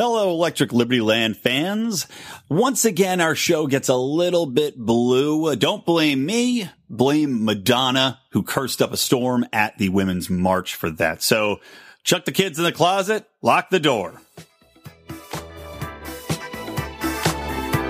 [0.00, 2.06] Hello, Electric Liberty Land fans.
[2.48, 5.48] Once again, our show gets a little bit blue.
[5.48, 6.70] Uh, don't blame me.
[6.88, 11.20] Blame Madonna, who cursed up a storm at the Women's March for that.
[11.20, 11.58] So
[12.04, 14.22] chuck the kids in the closet, lock the door.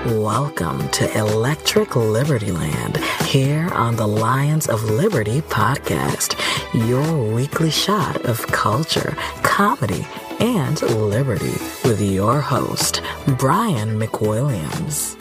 [0.07, 2.97] Welcome to Electric Liberty Land
[3.27, 6.33] here on the Lions of Liberty podcast,
[6.89, 10.07] your weekly shot of culture, comedy,
[10.39, 13.01] and liberty with your host,
[13.37, 15.15] Brian McWilliams.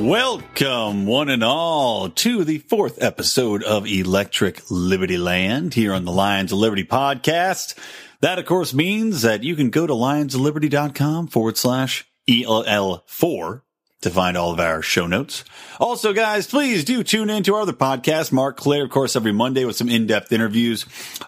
[0.00, 6.12] Welcome, one and all, to the fourth episode of Electric Liberty Land here on the
[6.12, 7.74] Lions of Liberty podcast.
[8.20, 13.62] That, of course, means that you can go to lionsofliberty.com forward slash ELL4
[14.02, 15.44] to find all of our show notes.
[15.80, 19.32] Also, guys, please do tune in to our other podcast, Marc Clair, of course, every
[19.32, 20.84] Monday with some in-depth interviews.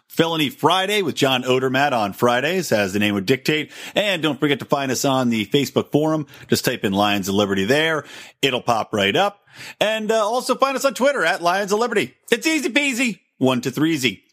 [0.09, 3.71] Felony Friday with John Odermatt on Fridays, as the name would dictate.
[3.95, 6.27] And don't forget to find us on the Facebook forum.
[6.49, 8.05] Just type in Lions of Liberty there.
[8.43, 9.41] It'll pop right up.
[9.81, 12.17] And uh, also find us on Twitter at Lions of Liberty.
[12.33, 13.21] It's easy peasy.
[13.39, 14.25] One to three easy.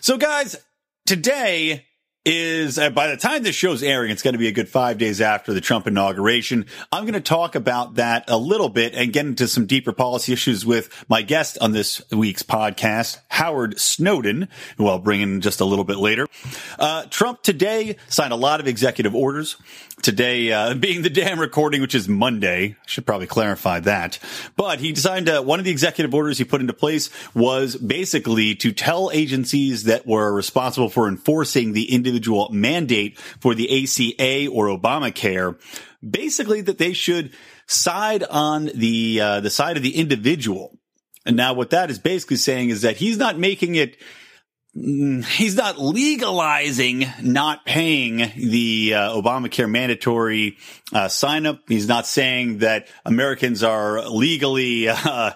[0.00, 0.56] So guys,
[1.06, 1.86] today
[2.24, 4.96] is uh, by the time this show's airing, it's going to be a good five
[4.96, 6.66] days after the Trump inauguration.
[6.92, 10.32] I'm going to talk about that a little bit and get into some deeper policy
[10.32, 15.60] issues with my guest on this week's podcast, Howard Snowden, who I'll bring in just
[15.60, 16.28] a little bit later.
[16.78, 19.56] Uh, Trump today signed a lot of executive orders.
[20.02, 24.20] Today, uh, being the damn recording, which is Monday, I should probably clarify that.
[24.56, 28.54] But he signed uh, one of the executive orders he put into place was basically
[28.56, 34.48] to tell agencies that were responsible for enforcing the individual individual mandate for the ACA
[34.48, 35.58] or Obamacare,
[36.08, 37.32] basically that they should
[37.66, 40.78] side on the uh, the side of the individual.
[41.24, 43.96] And now what that is basically saying is that he's not making it
[44.76, 50.58] mm, he's not legalizing not paying the uh, Obamacare mandatory
[50.92, 51.60] uh, sign up.
[51.68, 55.32] He's not saying that Americans are legally uh,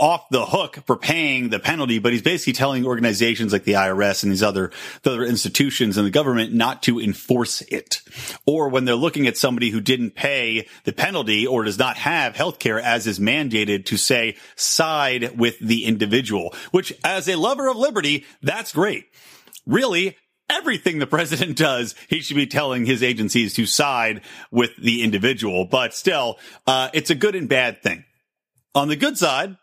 [0.00, 4.22] off the hook for paying the penalty, but he's basically telling organizations like the IRS
[4.22, 8.02] and these other, the other institutions and the government not to enforce it.
[8.44, 12.34] Or when they're looking at somebody who didn't pay the penalty or does not have
[12.34, 17.68] health care as is mandated to say side with the individual, which as a lover
[17.68, 19.06] of liberty, that's great.
[19.64, 20.16] Really,
[20.50, 25.66] everything the president does, he should be telling his agencies to side with the individual.
[25.66, 28.04] But still, uh, it's a good and bad thing.
[28.74, 29.56] On the good side,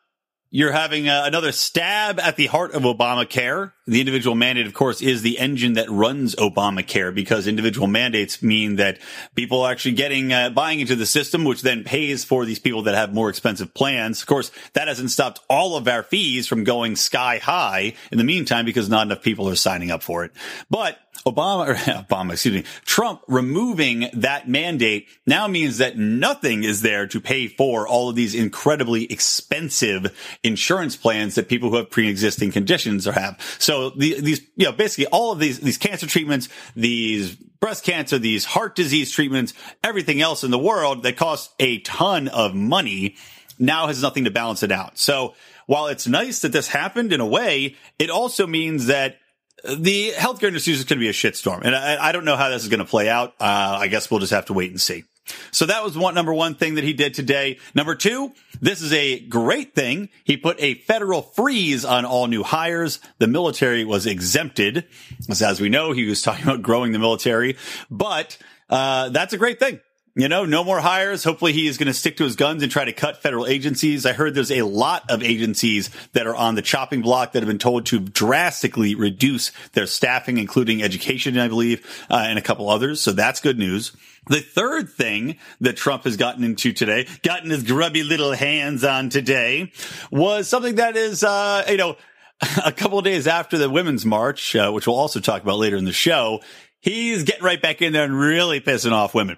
[0.52, 3.72] you're having uh, another stab at the heart of Obamacare.
[3.88, 8.76] The individual mandate, of course, is the engine that runs Obamacare because individual mandates mean
[8.76, 9.00] that
[9.34, 12.84] people are actually getting, uh, buying into the system, which then pays for these people
[12.84, 14.22] that have more expensive plans.
[14.22, 18.24] Of course, that hasn't stopped all of our fees from going sky high in the
[18.24, 20.32] meantime because not enough people are signing up for it.
[20.70, 26.82] But Obama, or Obama, excuse me, Trump removing that mandate now means that nothing is
[26.82, 31.90] there to pay for all of these incredibly expensive insurance plans that people who have
[31.90, 33.40] pre-existing conditions or have.
[33.60, 38.18] So the, these, you know, basically all of these, these cancer treatments, these breast cancer,
[38.18, 39.54] these heart disease treatments,
[39.84, 43.16] everything else in the world that costs a ton of money
[43.60, 44.98] now has nothing to balance it out.
[44.98, 45.36] So
[45.68, 49.18] while it's nice that this happened in a way, it also means that
[49.64, 51.62] the healthcare industry is going to be a shitstorm.
[51.64, 53.36] And I, I, don't know how this is going to play out.
[53.40, 55.04] Uh, I guess we'll just have to wait and see.
[55.52, 57.60] So that was one, number one thing that he did today.
[57.76, 60.10] Number two, this is a great thing.
[60.24, 63.00] He put a federal freeze on all new hires.
[63.20, 64.86] The military was exempted.
[65.30, 67.58] As we know, he was talking about growing the military,
[67.90, 68.38] but,
[68.70, 69.80] uh, that's a great thing.
[70.14, 71.24] You know, no more hires.
[71.24, 74.06] Hopefully he is going to stick to his guns and try to cut federal agencies.
[74.06, 77.48] I heard there's a lot of agencies that are on the chopping block that have
[77.48, 82.70] been told to drastically reduce their staffing, including education, I believe, uh, and a couple
[82.70, 83.00] others.
[83.00, 83.94] So that's good news.
[84.28, 89.10] The third thing that Trump has gotten into today, gotten his grubby little hands on
[89.10, 89.72] today,
[90.12, 91.96] was something that is, uh, you know,
[92.66, 95.78] a couple of days after the women's march, uh, which we'll also talk about later
[95.78, 96.42] in the show,
[96.82, 99.38] he's getting right back in there and really pissing off women.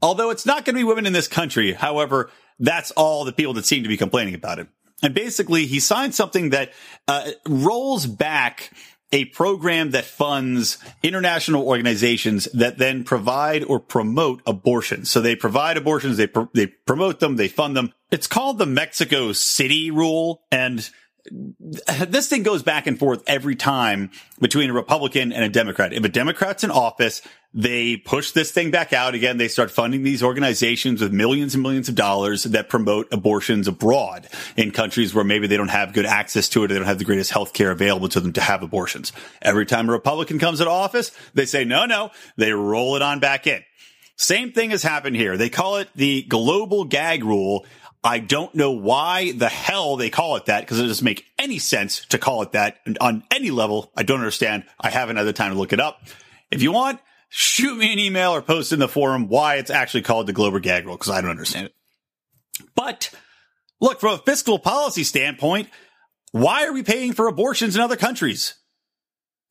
[0.00, 1.72] Although it's not going to be women in this country.
[1.72, 4.68] However, that's all the people that seem to be complaining about it.
[5.02, 6.72] And basically, he signed something that
[7.06, 8.72] uh, rolls back
[9.12, 15.04] a program that funds international organizations that then provide or promote abortion.
[15.04, 17.92] So they provide abortions, they they promote them, they fund them.
[18.10, 20.88] It's called the Mexico City rule, and
[22.08, 24.10] this thing goes back and forth every time
[24.40, 25.92] between a Republican and a Democrat.
[25.92, 27.22] If a Democrat's in office,
[27.54, 29.38] they push this thing back out again.
[29.38, 34.28] They start funding these organizations with millions and millions of dollars that promote abortions abroad
[34.56, 36.64] in countries where maybe they don't have good access to it.
[36.64, 39.12] Or they don't have the greatest health care available to them to have abortions.
[39.40, 43.20] Every time a Republican comes into office, they say, no, no, they roll it on
[43.20, 43.62] back in.
[44.16, 45.36] Same thing has happened here.
[45.36, 47.64] They call it the global gag rule.
[48.04, 51.58] I don't know why the hell they call it that because it doesn't make any
[51.58, 53.90] sense to call it that on any level.
[53.96, 54.64] I don't understand.
[54.80, 56.00] I haven't had the time to look it up.
[56.50, 60.02] If you want, shoot me an email or post in the forum why it's actually
[60.02, 61.74] called the global gag rule because I don't understand it.
[62.74, 63.10] But
[63.80, 65.68] look, from a fiscal policy standpoint,
[66.30, 68.54] why are we paying for abortions in other countries?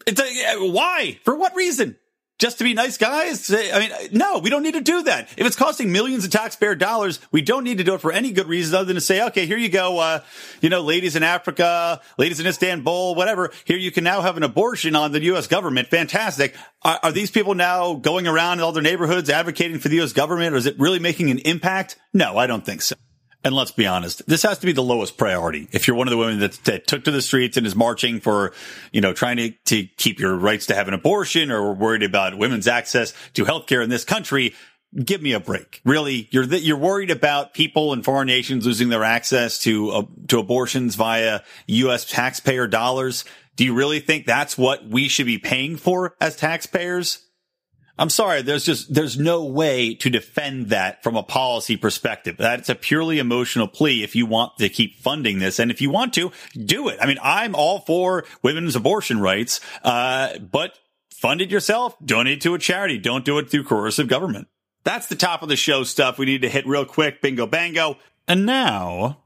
[0.06, 1.20] It's a, why?
[1.24, 1.98] For what reason?
[2.40, 3.52] Just to be nice guys?
[3.52, 5.30] I mean, no, we don't need to do that.
[5.38, 8.32] If it's costing millions of taxpayer dollars, we don't need to do it for any
[8.32, 10.00] good reason other than to say, okay, here you go.
[10.00, 10.20] Uh,
[10.62, 13.52] you know, ladies in Africa, ladies in Istanbul, whatever.
[13.66, 15.48] Here you can now have an abortion on the U.S.
[15.48, 15.88] government.
[15.88, 16.56] Fantastic.
[16.84, 20.14] Are, are these people now going around in all their neighborhoods advocating for the U.S.
[20.14, 21.98] government or is it really making an impact?
[22.14, 22.96] No, I don't think so.
[23.44, 25.70] And let's be honest, this has to be the lowest priority.
[25.72, 28.20] If you're one of the women that, that, took to the streets and is marching
[28.20, 28.52] for,
[28.92, 32.38] you know, trying to, to keep your rights to have an abortion or worried about
[32.38, 34.54] women's access to healthcare in this country,
[35.04, 35.82] give me a break.
[35.86, 40.40] Really, you're you're worried about people in foreign nations losing their access to uh, to
[40.40, 42.06] abortions via U.S.
[42.06, 43.26] taxpayer dollars.
[43.56, 47.27] Do you really think that's what we should be paying for as taxpayers?
[48.00, 48.42] I'm sorry.
[48.42, 52.36] There's just, there's no way to defend that from a policy perspective.
[52.38, 55.60] That's a purely emotional plea if you want to keep funding this.
[55.60, 57.00] And if you want to, do it.
[57.02, 60.78] I mean, I'm all for women's abortion rights, uh, but
[61.12, 62.98] fund it yourself, donate to a charity.
[63.00, 64.48] Don't do it through coercive government.
[64.84, 67.22] That's the top of the show stuff we need to hit real quick.
[67.22, 67.98] Bingo bango.
[68.28, 69.24] And now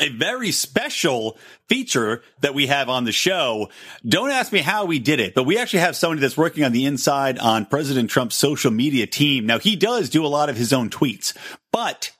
[0.00, 1.36] a very special
[1.68, 3.68] feature that we have on the show.
[4.06, 6.72] Don't ask me how we did it, but we actually have somebody that's working on
[6.72, 9.46] the inside on President Trump's social media team.
[9.46, 11.36] Now he does do a lot of his own tweets,
[11.70, 12.12] but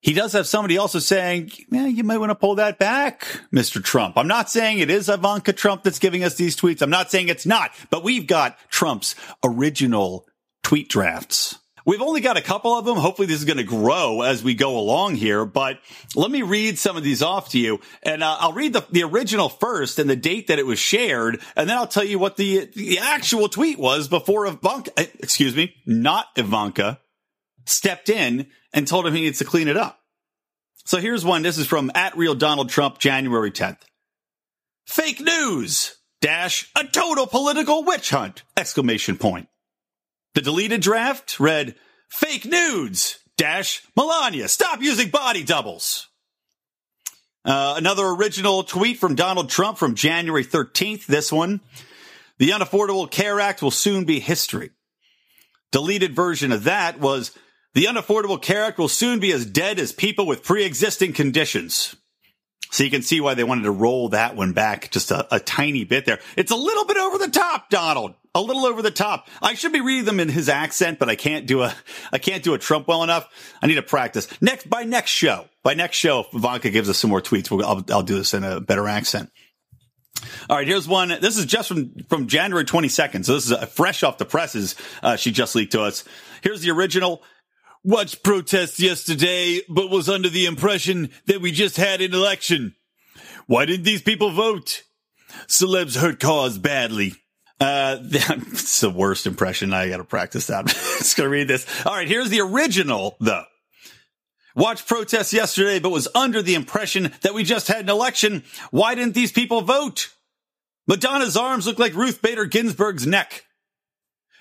[0.00, 3.82] he does have somebody also saying, yeah, you might want to pull that back, Mr.
[3.84, 4.16] Trump.
[4.16, 6.80] I'm not saying it is Ivanka Trump that's giving us these tweets.
[6.80, 9.14] I'm not saying it's not, but we've got Trump's
[9.44, 10.26] original
[10.62, 11.59] tweet drafts.
[11.84, 12.96] We've only got a couple of them.
[12.96, 15.78] Hopefully this is going to grow as we go along here, but
[16.14, 19.02] let me read some of these off to you and uh, I'll read the, the
[19.04, 21.40] original first and the date that it was shared.
[21.56, 25.54] And then I'll tell you what the, the actual tweet was before Ivanka, eh, excuse
[25.54, 27.00] me, not Ivanka
[27.64, 30.00] stepped in and told him he needs to clean it up.
[30.84, 31.42] So here's one.
[31.42, 33.78] This is from at real Donald Trump, January 10th.
[34.86, 39.48] Fake news dash a total political witch hunt exclamation point.
[40.34, 41.74] The deleted draft read
[42.08, 44.48] fake nudes dash Melania.
[44.48, 46.08] Stop using body doubles.
[47.44, 51.06] Uh, another original tweet from Donald Trump from January 13th.
[51.06, 51.60] This one.
[52.38, 54.70] The Unaffordable Care Act will soon be history.
[55.72, 57.36] Deleted version of that was
[57.74, 61.96] the Unaffordable Care Act will soon be as dead as people with pre-existing conditions.
[62.70, 65.40] So you can see why they wanted to roll that one back just a, a
[65.40, 66.20] tiny bit there.
[66.36, 68.14] It's a little bit over the top, Donald.
[68.32, 69.26] A little over the top.
[69.42, 71.74] I should be reading them in his accent, but I can't do a,
[72.12, 73.28] I can't do a Trump well enough.
[73.60, 74.28] I need to practice.
[74.40, 77.66] Next, by next show, by next show, if Ivanka gives us some more tweets, we'll,
[77.66, 79.32] I'll, I'll do this in a better accent.
[80.48, 81.08] All right, here's one.
[81.08, 83.24] This is just from, from January 22nd.
[83.24, 84.76] So this is fresh off the presses.
[85.02, 86.04] Uh, she just leaked to us.
[86.42, 87.22] Here's the original.
[87.82, 92.74] Watched protests yesterday, but was under the impression that we just had an election.
[93.46, 94.82] Why didn't these people vote?
[95.48, 97.14] Celebs hurt cause badly.
[97.58, 99.72] Uh, it's the worst impression.
[99.72, 100.66] I gotta practice that.
[100.98, 101.66] Just gonna read this.
[101.86, 103.44] All right, here's the original though.
[104.54, 108.42] Watched protests yesterday, but was under the impression that we just had an election.
[108.70, 110.12] Why didn't these people vote?
[110.88, 113.44] Madonna's arms look like Ruth Bader Ginsburg's neck.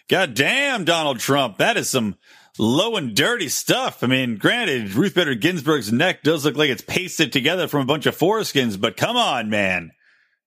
[0.09, 1.57] God damn, Donald Trump.
[1.59, 2.15] That is some
[2.59, 4.03] low and dirty stuff.
[4.03, 7.85] I mean, granted, Ruth Bader Ginsburg's neck does look like it's pasted together from a
[7.85, 9.91] bunch of foreskins, but come on, man.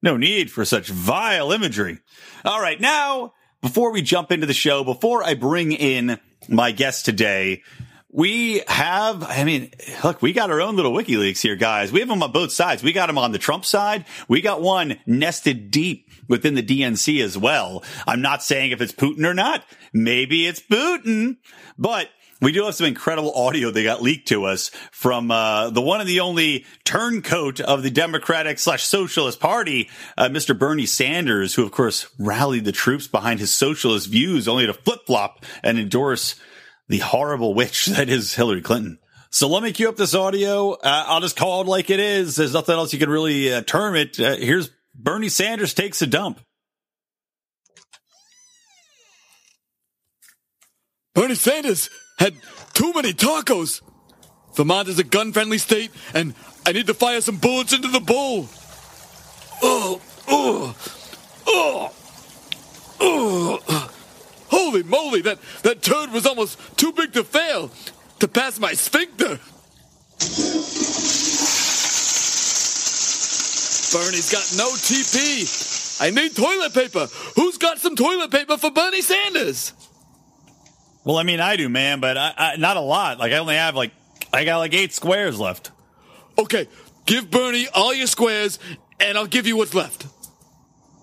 [0.03, 1.99] No need for such vile imagery.
[2.45, 2.81] All right.
[2.81, 7.63] Now, before we jump into the show, before I bring in my guest today,
[8.13, 9.71] we have, I mean,
[10.05, 11.91] look, we got our own little WikiLeaks here, guys.
[11.91, 12.83] We have them on both sides.
[12.83, 14.05] We got them on the Trump side.
[14.29, 17.83] We got one nested deep within the DNC as well.
[18.07, 19.65] I'm not saying if it's Putin or not.
[19.95, 21.39] Maybe it's Putin,
[21.79, 22.11] but
[22.43, 26.01] we do have some incredible audio that got leaked to us from uh, the one
[26.01, 29.89] and the only turncoat of the Democratic slash Socialist Party,
[30.19, 30.59] uh, Mr.
[30.59, 35.07] Bernie Sanders, who of course rallied the troops behind his socialist views, only to flip
[35.07, 36.35] flop and endorse
[36.93, 38.99] the horrible witch that is Hillary Clinton.
[39.31, 40.73] So let me cue up this audio.
[40.73, 42.37] Uh, I'll just call it like it is.
[42.37, 44.21] There's nothing else you can really uh, term it.
[44.21, 46.39] Uh, here's Bernie Sanders takes a dump.
[51.15, 52.35] Bernie Sanders had
[52.75, 53.81] too many tacos.
[54.55, 56.35] Vermont is a gun friendly state, and
[56.67, 58.49] I need to fire some bullets into the bowl.
[59.63, 60.77] Oh, oh,
[61.47, 61.93] oh,
[63.01, 63.92] oh.
[64.53, 67.71] Holy moly, that, that turd was almost too big to fail
[68.19, 69.41] to pass my sphincter.
[73.93, 76.01] Bernie's got no TP.
[76.03, 77.09] I need toilet paper.
[77.37, 79.73] Who's got some toilet paper for Bernie Sanders?
[81.05, 83.19] Well, I mean, I do, man, but I, I, not a lot.
[83.19, 83.93] Like, I only have like,
[84.35, 85.71] I got like eight squares left.
[86.39, 86.69] Okay,
[87.07, 88.59] give Bernie all your squares,
[89.01, 90.07] and I'll give you what's left.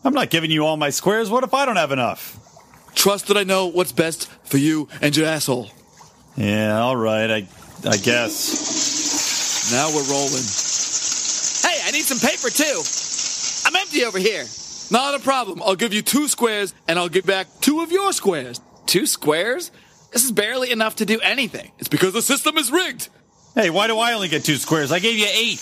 [0.03, 1.31] I'm not giving you all my squares.
[1.31, 2.45] What if I don't have enough?
[2.99, 5.69] Trust that I know what's best for you and your asshole.
[6.35, 7.31] Yeah, all right.
[7.31, 7.47] I,
[7.85, 9.71] I guess.
[9.71, 10.43] Now we're rolling.
[11.63, 12.83] Hey, I need some paper too.
[13.65, 14.43] I'm empty over here.
[14.91, 15.63] Not a problem.
[15.63, 18.59] I'll give you two squares, and I'll give back two of your squares.
[18.85, 19.71] Two squares?
[20.11, 21.71] This is barely enough to do anything.
[21.79, 23.07] It's because the system is rigged.
[23.55, 24.91] Hey, why do I only get two squares?
[24.91, 25.61] I gave you eight.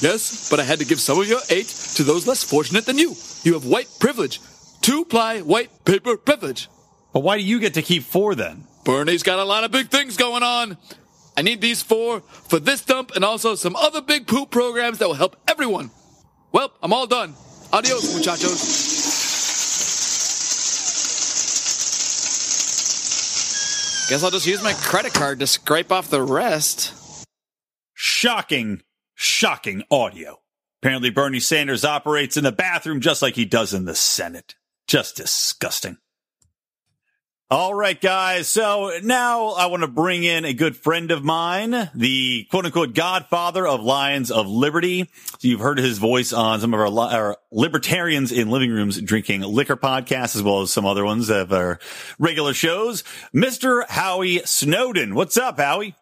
[0.00, 2.96] Yes, but I had to give some of your eight to those less fortunate than
[2.96, 3.16] you.
[3.42, 4.40] You have white privilege.
[4.82, 6.68] Two ply white paper privilege.
[7.12, 8.64] But why do you get to keep four then?
[8.84, 10.78] Bernie's got a lot of big things going on.
[11.36, 15.08] I need these four for this dump and also some other big poop programs that
[15.08, 15.90] will help everyone.
[16.52, 17.34] Well, I'm all done.
[17.72, 18.88] Adios, muchachos.
[24.08, 26.92] Guess I'll just use my credit card to scrape off the rest.
[27.94, 28.82] Shocking,
[29.14, 30.40] shocking audio.
[30.82, 34.56] Apparently, Bernie Sanders operates in the bathroom just like he does in the Senate.
[34.90, 35.98] Just disgusting.
[37.48, 38.48] All right, guys.
[38.48, 42.96] So now I want to bring in a good friend of mine, the quote unquote
[42.96, 45.08] godfather of Lions of Liberty.
[45.38, 49.42] So you've heard his voice on some of our, our libertarians in living rooms drinking
[49.42, 51.78] liquor podcasts, as well as some other ones of our
[52.18, 53.04] regular shows.
[53.32, 53.88] Mr.
[53.88, 55.14] Howie Snowden.
[55.14, 55.94] What's up, Howie?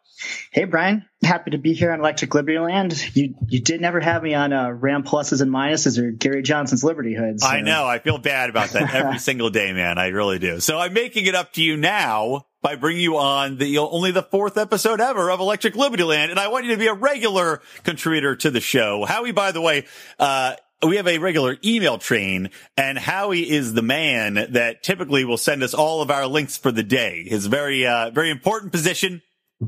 [0.50, 1.04] Hey, Brian.
[1.22, 3.16] Happy to be here on Electric Liberty Land.
[3.16, 6.82] You you did never have me on uh, Ram Pluses and Minuses or Gary Johnson's
[6.82, 7.42] Liberty Hoods.
[7.42, 7.48] So.
[7.48, 7.86] I know.
[7.86, 9.98] I feel bad about that every single day, man.
[9.98, 10.60] I really do.
[10.60, 14.22] So I'm making it up to you now by bringing you on the only the
[14.22, 17.62] fourth episode ever of Electric Liberty Land, and I want you to be a regular
[17.84, 19.04] contributor to the show.
[19.04, 19.86] Howie, by the way,
[20.18, 20.54] uh,
[20.86, 25.62] we have a regular email train and Howie is the man that typically will send
[25.62, 27.24] us all of our links for the day.
[27.24, 29.22] His very, uh, very important position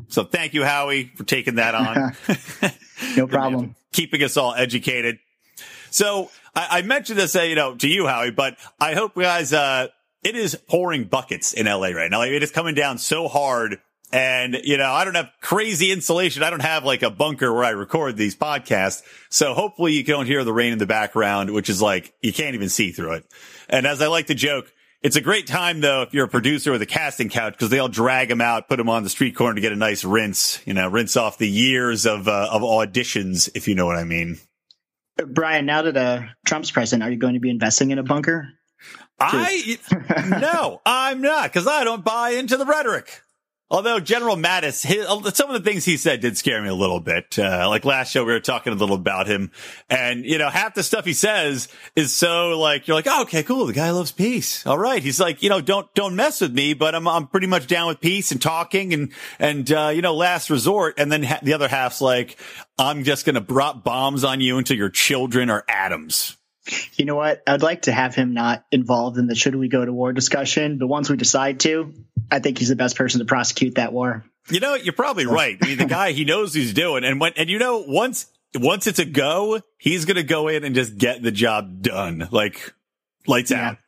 [0.09, 2.17] so thank you, Howie, for taking that on.
[3.17, 3.75] no problem.
[3.93, 5.19] Keeping us all educated.
[5.91, 9.53] So I, I mentioned this, uh, you know, to you, Howie, but I hope guys,
[9.53, 9.89] uh,
[10.23, 12.19] it is pouring buckets in LA right now.
[12.19, 13.81] Like it is coming down so hard.
[14.13, 16.43] And, you know, I don't have crazy insulation.
[16.43, 19.03] I don't have like a bunker where I record these podcasts.
[19.29, 22.57] So hopefully you don't hear the rain in the background, which is like, you can't
[22.57, 23.27] even see through it.
[23.69, 26.73] And as I like to joke, it's a great time though if you're a producer
[26.73, 29.55] with a casting couch because they'll drag him out, put him on the street corner
[29.55, 33.51] to get a nice rinse, you know, rinse off the years of uh, of auditions,
[33.55, 34.39] if you know what I mean.
[35.27, 38.49] Brian, now that uh, Trump's president, are you going to be investing in a bunker?
[39.19, 39.79] I
[40.41, 43.23] no, I'm not because I don't buy into the rhetoric.
[43.71, 46.99] Although General Mattis, his, some of the things he said did scare me a little
[46.99, 47.39] bit.
[47.39, 49.53] Uh, like last show, we were talking a little about him
[49.89, 53.45] and, you know, half the stuff he says is so like, you're like, oh, okay,
[53.45, 53.67] cool.
[53.67, 54.67] The guy loves peace.
[54.67, 55.01] All right.
[55.01, 57.87] He's like, you know, don't, don't mess with me, but I'm, I'm pretty much down
[57.87, 60.95] with peace and talking and, and, uh, you know, last resort.
[60.99, 62.39] And then ha- the other half's like,
[62.77, 66.37] I'm just to drop bombs on you until your children are atoms.
[66.95, 67.43] You know what?
[67.47, 70.79] I'd like to have him not involved in the should we go to war discussion,
[70.79, 71.93] but once we decide to,
[72.31, 74.25] I think he's the best person to prosecute that war.
[74.51, 75.59] You know, you're probably right.
[75.63, 77.05] I mean, the guy, he knows he's doing.
[77.05, 80.65] And when, and you know, once, once it's a go, he's going to go in
[80.65, 82.29] and just get the job done.
[82.31, 82.73] Like
[83.27, 83.71] lights yeah.
[83.71, 83.79] out.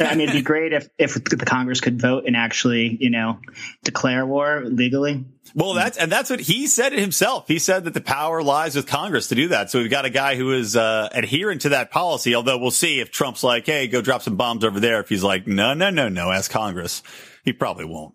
[0.00, 3.38] I mean, it'd be great if, if the Congress could vote and actually, you know,
[3.84, 5.24] declare war legally.
[5.54, 7.48] Well, that's, and that's what he said himself.
[7.48, 9.70] He said that the power lies with Congress to do that.
[9.70, 13.00] So we've got a guy who is, uh, adherent to that policy, although we'll see
[13.00, 15.00] if Trump's like, Hey, go drop some bombs over there.
[15.00, 17.02] If he's like, no, no, no, no, ask Congress.
[17.44, 18.14] He probably won't.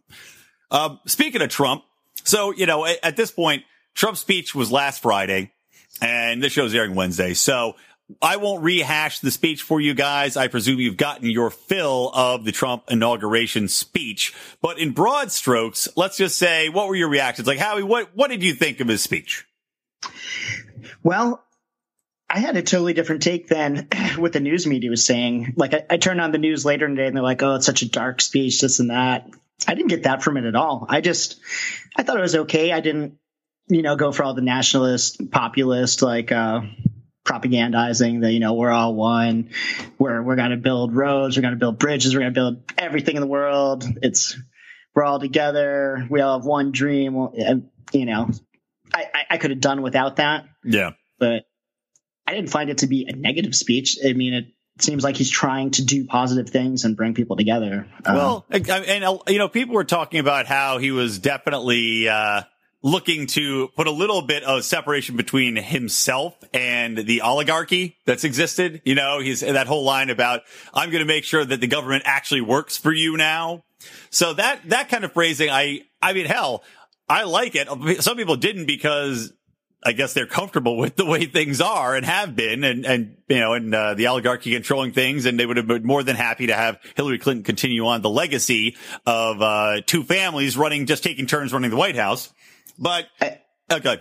[0.71, 1.83] Um, speaking of Trump,
[2.23, 5.51] so, you know, at, at this point, Trump's speech was last Friday
[6.01, 7.33] and this show's airing Wednesday.
[7.33, 7.75] So
[8.21, 10.37] I won't rehash the speech for you guys.
[10.37, 15.87] I presume you've gotten your fill of the Trump inauguration speech, but in broad strokes,
[15.95, 17.47] let's just say, what were your reactions?
[17.47, 19.47] Like, Howie, what, what did you think of his speech?
[21.01, 21.43] Well,
[22.29, 25.53] I had a totally different take than what the news media was saying.
[25.55, 27.55] Like, I, I turned on the news later in the day and they're like, oh,
[27.55, 29.27] it's such a dark speech, this and that.
[29.67, 30.85] I didn't get that from it at all.
[30.87, 31.39] I just,
[31.95, 32.71] I thought it was okay.
[32.71, 33.17] I didn't,
[33.67, 36.61] you know, go for all the nationalist, populist, like, uh,
[37.25, 39.49] propagandizing that, you know, we're all one.
[39.97, 41.35] We're, we're going to build roads.
[41.35, 42.13] We're going to build bridges.
[42.13, 43.83] We're going to build everything in the world.
[44.03, 44.37] It's,
[44.93, 46.07] we're all together.
[46.09, 47.61] We all have one dream.
[47.91, 48.29] You know,
[48.93, 50.45] I, I, I could have done without that.
[50.63, 50.91] Yeah.
[51.19, 51.45] But
[52.27, 53.97] I didn't find it to be a negative speech.
[54.05, 54.45] I mean, it,
[54.77, 57.87] seems like he's trying to do positive things and bring people together.
[58.05, 62.41] Well, and, and you know, people were talking about how he was definitely uh,
[62.85, 68.79] looking to put a little bit of separation between himself and the oligarchy that's existed.
[68.85, 72.03] You know, he's that whole line about I'm going to make sure that the government
[72.05, 73.63] actually works for you now.
[74.11, 76.63] So that that kind of phrasing, I I mean, hell,
[77.09, 78.03] I like it.
[78.03, 79.33] Some people didn't because
[79.83, 83.39] I guess they're comfortable with the way things are and have been and, and, you
[83.39, 85.25] know, and, uh, the oligarchy controlling things.
[85.25, 88.09] And they would have been more than happy to have Hillary Clinton continue on the
[88.09, 92.33] legacy of, uh, two families running, just taking turns running the White House.
[92.77, 93.07] But,
[93.71, 93.99] okay.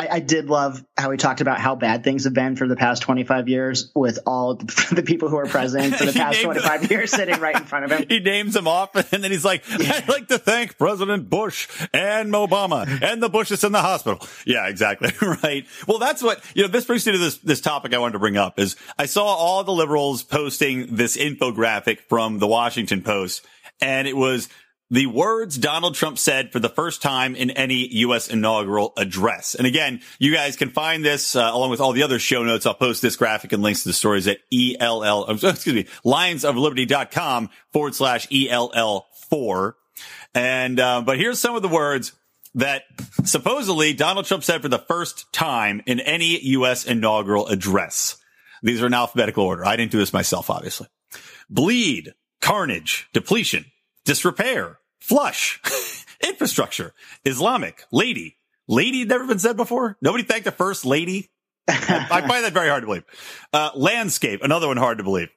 [0.00, 2.76] I, I, did love how he talked about how bad things have been for the
[2.76, 4.54] past 25 years with all
[4.92, 6.90] the people who are president for the past 25 them.
[6.90, 8.06] years sitting right in front of him.
[8.08, 9.62] He names them off and then he's like.
[9.68, 14.26] I'd like to thank President Bush and Obama and the Bushes in the hospital.
[14.46, 15.12] Yeah, exactly.
[15.42, 15.66] right.
[15.86, 18.18] Well, that's what, you know, this brings me to this, this topic I wanted to
[18.20, 23.44] bring up is I saw all the liberals posting this infographic from the Washington Post
[23.82, 24.48] and it was
[24.90, 28.28] the words Donald Trump said for the first time in any U.S.
[28.28, 29.54] inaugural address.
[29.54, 32.66] And again, you guys can find this uh, along with all the other show notes.
[32.66, 37.94] I'll post this graphic and links to the stories at ELL, excuse me, lionsofliberty.com forward
[37.94, 39.74] slash ELL4.
[40.34, 42.12] And, uh, but here's some of the words
[42.54, 42.82] that
[43.24, 46.84] supposedly Donald Trump said for the first time in any U.S.
[46.84, 48.16] inaugural address.
[48.62, 49.64] These are in alphabetical order.
[49.64, 50.88] I didn't do this myself, obviously.
[51.48, 53.66] Bleed, carnage, depletion,
[54.04, 55.60] disrepair, flush,
[56.26, 56.92] infrastructure,
[57.24, 58.36] Islamic, lady.
[58.68, 59.96] Lady never been said before.
[60.00, 61.30] Nobody thanked the first lady.
[61.68, 63.04] I, I find that very hard to believe.
[63.52, 65.30] Uh, landscape, another one hard to believe.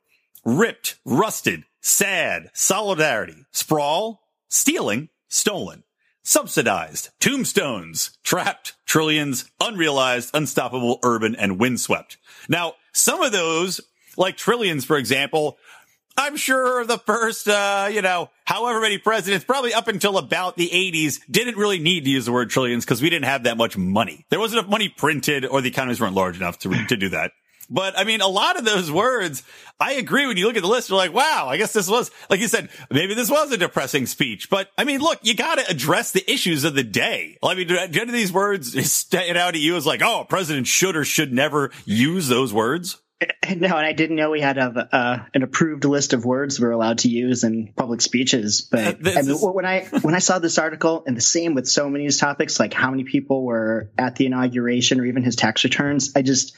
[0.46, 5.84] Ripped, rusted, sad, solidarity, sprawl, stealing, stolen,
[6.24, 12.18] subsidized, tombstones, trapped, trillions, unrealized, unstoppable, urban, and windswept.
[12.48, 13.82] Now, some of those,
[14.18, 15.58] like trillions, for example,
[16.16, 20.70] I'm sure the first, uh, you know, however many presidents, probably up until about the
[20.70, 23.78] 80s, didn't really need to use the word trillions because we didn't have that much
[23.78, 24.26] money.
[24.30, 27.32] There wasn't enough money printed or the economies weren't large enough to, to do that.
[27.70, 29.42] But I mean, a lot of those words,
[29.80, 30.28] I agree.
[30.28, 32.48] When you look at the list, you're like, wow, I guess this was, like you
[32.48, 34.50] said, maybe this was a depressing speech.
[34.50, 37.38] But I mean, look, you got to address the issues of the day.
[37.42, 40.26] I mean, do any of these words stand out to you as like, oh, a
[40.26, 43.00] president should or should never use those words?
[43.56, 46.72] No, and I didn't know we had a, uh, an approved list of words we're
[46.72, 48.62] allowed to use in public speeches.
[48.62, 51.90] But I mean, when I when I saw this article, and the same with so
[51.90, 55.36] many of these topics, like how many people were at the inauguration or even his
[55.36, 56.56] tax returns, I just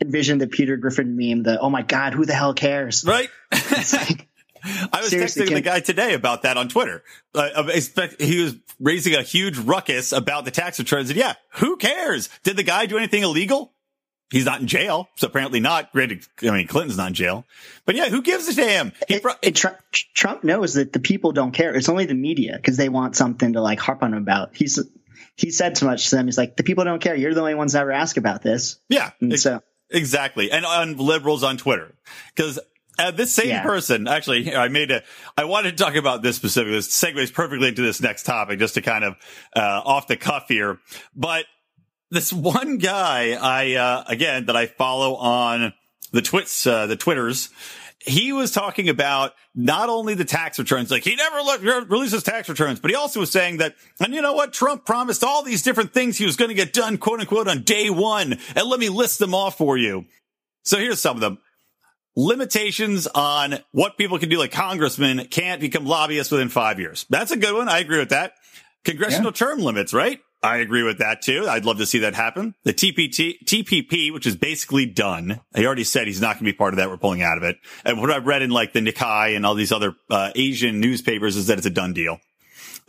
[0.00, 3.28] envisioned the Peter Griffin meme, the "Oh my God, who the hell cares?" Right.
[3.92, 4.28] Like,
[4.92, 7.02] I was texting the guy today about that on Twitter.
[7.34, 7.64] Uh,
[8.18, 12.28] he was raising a huge ruckus about the tax returns, and yeah, who cares?
[12.44, 13.71] Did the guy do anything illegal?
[14.32, 15.92] He's not in jail, so apparently not.
[15.92, 17.44] Granted, I mean, Clinton's not in jail,
[17.84, 18.92] but yeah, who gives a damn?
[19.06, 21.74] He it, it, Trump, Trump knows that the people don't care.
[21.74, 24.56] It's only the media because they want something to like harp on him about.
[24.56, 24.82] He's
[25.36, 26.26] he said too much to them.
[26.26, 27.14] He's like, the people don't care.
[27.14, 28.80] You're the only ones that ever ask about this.
[28.88, 31.94] Yeah, and ex- so exactly, and on liberals on Twitter
[32.34, 32.58] because
[32.98, 33.62] uh, this same yeah.
[33.62, 35.02] person, actually, I made a,
[35.36, 36.76] I wanted to talk about this specifically.
[36.76, 39.16] This segues perfectly into this next topic, just to kind of,
[39.56, 40.78] uh, off the cuff here.
[41.14, 41.46] But
[42.12, 45.72] this one guy I uh, again that I follow on
[46.12, 47.50] the twits uh, the twitters
[48.04, 52.48] he was talking about not only the tax returns, like he never look, releases tax
[52.48, 54.52] returns, but he also was saying that, and you know what?
[54.52, 57.62] Trump promised all these different things he was going to get done, quote unquote, on
[57.62, 58.38] day one.
[58.56, 60.06] And let me list them off for you.
[60.64, 61.38] So here's some of them.
[62.16, 67.06] Limitations on what people can do, like congressmen can't become lobbyists within five years.
[67.08, 67.68] That's a good one.
[67.68, 68.34] I agree with that.
[68.84, 69.36] Congressional yeah.
[69.36, 70.20] term limits, right?
[70.42, 71.46] I agree with that too.
[71.48, 72.54] I'd love to see that happen.
[72.64, 75.40] The TPT, TPP, which is basically done.
[75.54, 76.88] He already said he's not going to be part of that.
[76.88, 77.58] We're pulling out of it.
[77.84, 81.36] And what I've read in like the Nikkei and all these other uh, Asian newspapers
[81.36, 82.18] is that it's a done deal.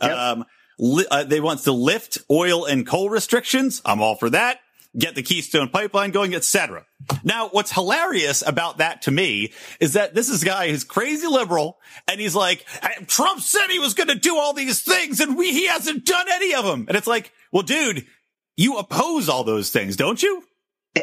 [0.02, 0.10] Yep.
[0.10, 0.44] Um,
[0.78, 3.80] li- uh, they want to lift oil and coal restrictions.
[3.84, 4.58] I'm all for that
[4.96, 6.86] get the Keystone pipeline going, etc.
[7.22, 11.26] Now, what's hilarious about that to me is that this is a guy who's crazy
[11.26, 11.78] liberal
[12.08, 12.64] and he's like,
[13.06, 16.26] Trump said he was going to do all these things and we, he hasn't done
[16.30, 16.86] any of them.
[16.88, 18.06] And it's like, well, dude,
[18.56, 20.44] you oppose all those things, don't you?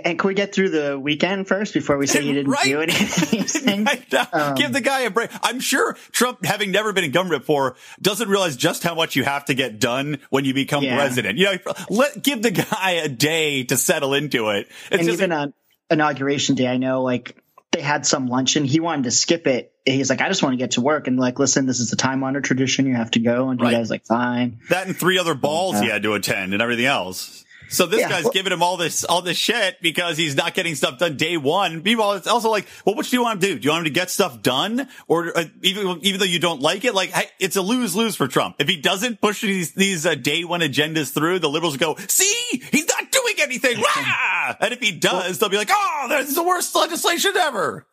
[0.06, 2.64] And can we get through the weekend first before we say you didn't right.
[2.64, 3.88] do anything?
[4.32, 5.30] um, Give the guy a break.
[5.44, 9.26] I'm sure Trump, having never been in government before, doesn't realize just how much you
[9.26, 10.96] have to get done when you become yeah.
[10.96, 11.38] president.
[11.38, 14.68] You know, let give the guy a day to settle into it.
[14.92, 15.54] It's and even on
[15.90, 17.36] inauguration day, I know like
[17.72, 18.66] they had some luncheon.
[18.66, 19.74] He wanted to skip it.
[19.86, 21.08] He's like, I just want to get to work.
[21.08, 22.86] And like, listen, this is a time honored tradition.
[22.86, 23.50] You have to go.
[23.50, 23.72] And right.
[23.72, 24.60] you guys like, fine.
[24.70, 27.44] That and three other balls uh, he had to attend and everything else.
[27.72, 30.54] So this yeah, guy's well, giving him all this, all this shit because he's not
[30.54, 31.82] getting stuff done day one.
[31.84, 33.60] Meanwhile, it's also like, well, what do you want him to do?
[33.60, 34.90] Do you want him to get stuff done?
[35.08, 38.58] Or uh, even, even though you don't like it, like, it's a lose-lose for Trump.
[38.60, 42.62] If he doesn't push these, these uh, day one agendas through, the liberals go, see,
[42.72, 43.78] he's not doing anything.
[44.60, 47.88] and if he does, well, they'll be like, oh, this is the worst legislation ever.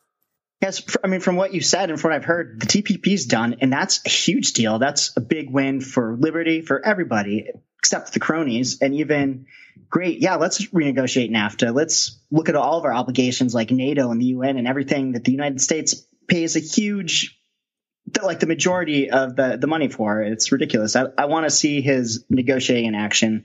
[0.61, 3.57] Yes, I mean, from what you said and from what I've heard, the TPP's done,
[3.61, 4.81] and that's a huge deal.
[4.81, 8.79] That's a big win for liberty, for everybody, except the cronies.
[8.81, 9.47] And even,
[9.91, 11.75] great, yeah, let's renegotiate NAFTA.
[11.75, 15.25] Let's look at all of our obligations like NATO and the UN and everything that
[15.25, 17.39] the United States pays a huge,
[18.23, 20.23] like the majority of the, the money for.
[20.23, 20.97] It's ridiculous.
[20.97, 23.45] I, I want to see his negotiating in action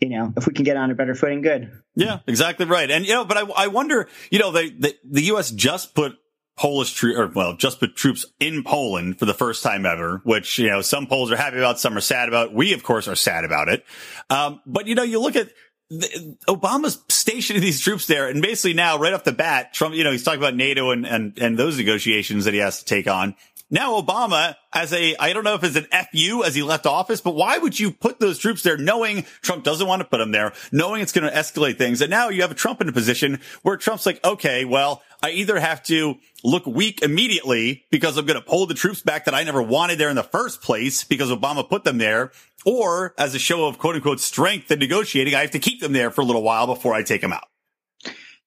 [0.00, 1.72] you know, if we can get on a better footing, good.
[1.94, 2.90] Yeah, exactly right.
[2.90, 5.50] And, you know, but I, I wonder, you know, they, the, the U.S.
[5.50, 6.16] just put
[6.56, 10.58] Polish troops, or well, just put troops in Poland for the first time ever, which,
[10.58, 12.52] you know, some Poles are happy about, some are sad about.
[12.52, 13.84] We, of course, are sad about it.
[14.30, 15.50] Um, but, you know, you look at
[15.90, 20.04] the, Obama's stationing these troops there and basically now right off the bat, Trump, you
[20.04, 23.08] know, he's talking about NATO and, and, and those negotiations that he has to take
[23.08, 23.34] on.
[23.70, 27.20] Now Obama as a, I don't know if it's an FU as he left office,
[27.20, 30.32] but why would you put those troops there knowing Trump doesn't want to put them
[30.32, 32.00] there, knowing it's going to escalate things?
[32.00, 35.30] And now you have a Trump in a position where Trump's like, okay, well, I
[35.30, 39.34] either have to look weak immediately because I'm going to pull the troops back that
[39.34, 42.30] I never wanted there in the first place because Obama put them there,
[42.64, 45.92] or as a show of quote unquote strength in negotiating, I have to keep them
[45.92, 47.48] there for a little while before I take them out.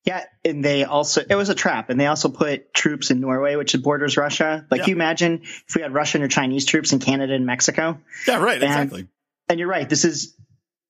[0.03, 3.55] Yeah, and they also it was a trap, and they also put troops in Norway,
[3.55, 4.65] which borders Russia.
[4.71, 4.87] Like, yeah.
[4.87, 7.99] you imagine if we had Russian or Chinese troops in Canada and Mexico?
[8.27, 9.07] Yeah, right, and, exactly.
[9.47, 9.87] And you're right.
[9.87, 10.35] This is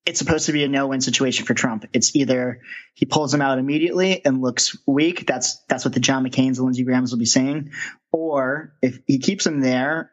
[0.05, 1.85] it's supposed to be a no-win situation for Trump.
[1.93, 2.61] It's either
[2.93, 5.27] he pulls him out immediately and looks weak.
[5.27, 7.71] That's that's what the John McCain's and Lindsey Graham's will be saying.
[8.11, 10.11] Or if he keeps him there,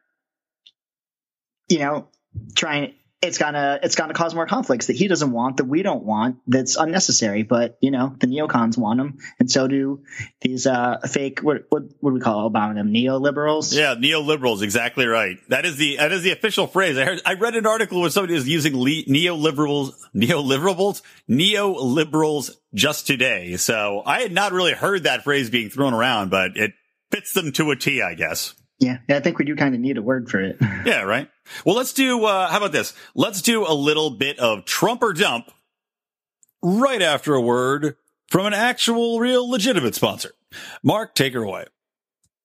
[1.68, 2.08] you know,
[2.54, 6.04] trying it's gonna it's gonna cause more conflicts that he doesn't want that we don't
[6.04, 10.02] want that's unnecessary but you know the neocons want them and so do
[10.40, 13.74] these uh fake what what, what do we call obama them neoliberals?
[13.76, 15.36] Yeah neoliberals exactly right.
[15.48, 16.96] That is the that is the official phrase.
[16.96, 23.06] I heard i read an article where somebody was using le- neoliberals neoliberals neoliberals just
[23.06, 23.56] today.
[23.56, 26.72] So i had not really heard that phrase being thrown around but it
[27.10, 29.98] fits them to a t i guess yeah, I think we do kind of need
[29.98, 30.56] a word for it.
[30.84, 31.28] yeah, right.
[31.64, 32.94] Well, let's do, uh, how about this?
[33.14, 35.50] Let's do a little bit of Trump or dump
[36.62, 37.96] right after a word
[38.28, 40.32] from an actual, real, legitimate sponsor.
[40.82, 41.66] Mark, take her away.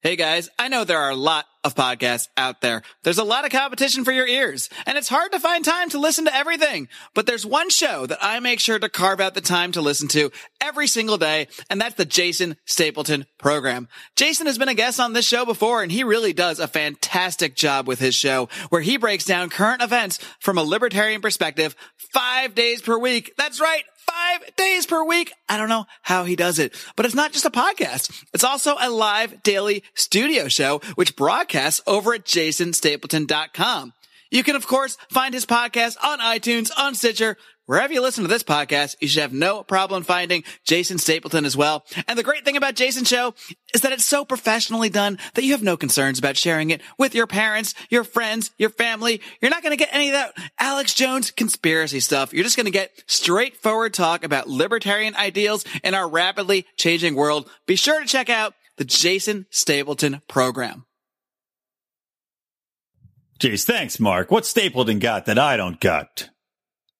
[0.01, 2.81] Hey guys, I know there are a lot of podcasts out there.
[3.03, 5.99] There's a lot of competition for your ears, and it's hard to find time to
[5.99, 6.87] listen to everything.
[7.13, 10.07] But there's one show that I make sure to carve out the time to listen
[10.09, 13.87] to every single day, and that's the Jason Stapleton program.
[14.15, 17.55] Jason has been a guest on this show before, and he really does a fantastic
[17.55, 22.55] job with his show, where he breaks down current events from a libertarian perspective five
[22.55, 23.33] days per week.
[23.37, 25.33] That's right five days per week.
[25.49, 28.23] I don't know how he does it, but it's not just a podcast.
[28.33, 33.93] It's also a live daily studio show, which broadcasts over at jasonstapleton.com.
[34.31, 38.27] You can, of course, find his podcast on iTunes, on Stitcher, Wherever you listen to
[38.27, 41.85] this podcast, you should have no problem finding Jason Stapleton as well.
[42.09, 43.35] And the great thing about Jason's show
[43.73, 47.15] is that it's so professionally done that you have no concerns about sharing it with
[47.15, 49.21] your parents, your friends, your family.
[49.41, 52.33] You're not going to get any of that Alex Jones conspiracy stuff.
[52.33, 57.49] You're just going to get straightforward talk about libertarian ideals in our rapidly changing world.
[57.65, 60.85] Be sure to check out the Jason Stapleton program.
[63.39, 64.31] Jeez, thanks, Mark.
[64.31, 66.29] What Stapleton got that I don't got?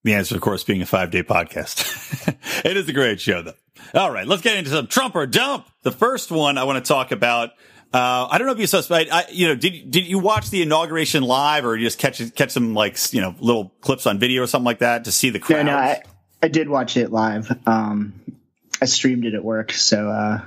[0.04, 2.36] The answer, of course, being a five day podcast.
[2.66, 3.54] it is a great show, though.
[3.94, 5.68] All right, let's get into some Trump or dump.
[5.84, 7.52] The first one I want to talk about.
[7.94, 10.63] Uh, I don't know if you saw, I, you know, did did you watch the
[10.63, 14.48] inauguration live, or just catch catch some like you know little clips on video or
[14.48, 15.68] something like that to see the crowd?
[15.68, 16.02] No, no, I,
[16.42, 17.56] I did watch it live.
[17.68, 18.20] Um,
[18.82, 20.42] I streamed it at work, so uh,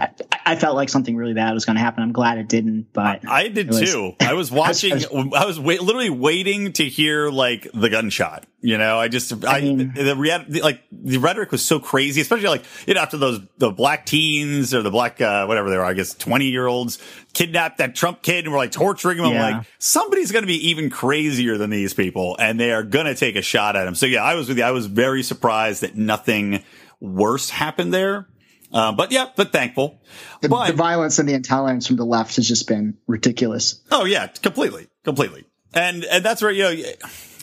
[0.00, 0.10] I,
[0.46, 2.02] I, felt like something really bad was going to happen.
[2.02, 4.14] I'm glad it didn't, but I did was, too.
[4.20, 4.92] I was watching.
[4.92, 8.46] I was, I was wait, literally waiting to hear like the gunshot.
[8.62, 10.14] You know, I just I, I mean, the,
[10.48, 14.06] the like the rhetoric was so crazy, especially like you know after those the black
[14.06, 16.98] teens or the black uh, whatever they were, I guess twenty year olds
[17.32, 19.32] kidnapped that Trump kid and were like torturing him.
[19.32, 19.44] Yeah.
[19.44, 23.06] I'm like somebody's going to be even crazier than these people, and they are going
[23.06, 23.94] to take a shot at him.
[23.94, 24.64] So yeah, I was with you.
[24.64, 26.62] I was very surprised that nothing
[27.00, 28.26] worse happened there.
[28.72, 30.00] Uh, but yeah, but thankful.
[30.40, 33.80] The, but, the violence and the intolerance from the left has just been ridiculous.
[33.90, 35.44] Oh yeah, completely, completely.
[35.74, 36.82] And and that's where you know,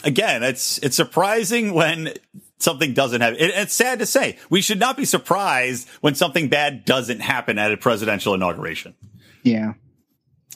[0.04, 2.13] again, it's it's surprising when
[2.60, 3.40] something doesn't happen.
[3.40, 7.58] It, it's sad to say we should not be surprised when something bad doesn't happen
[7.58, 8.96] at a presidential inauguration.
[9.44, 9.74] Yeah.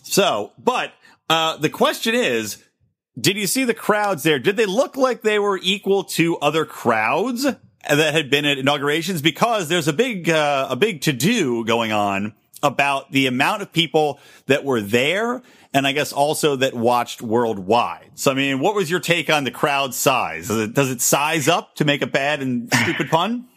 [0.03, 0.93] So, but
[1.29, 2.63] uh, the question is,
[3.19, 4.39] did you see the crowds there?
[4.39, 7.45] Did they look like they were equal to other crowds
[7.89, 9.21] that had been at inaugurations?
[9.21, 13.71] Because there's a big, uh, a big to do going on about the amount of
[13.71, 15.41] people that were there.
[15.73, 18.11] And I guess also that watched worldwide.
[18.15, 20.47] So, I mean, what was your take on the crowd size?
[20.49, 23.47] Does it, does it size up to make a bad and stupid pun?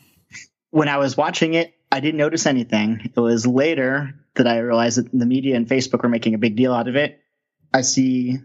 [0.70, 3.12] When I was watching it, I didn't notice anything.
[3.14, 6.56] It was later that I realized that the media and Facebook were making a big
[6.56, 7.20] deal out of it.
[7.72, 8.38] I see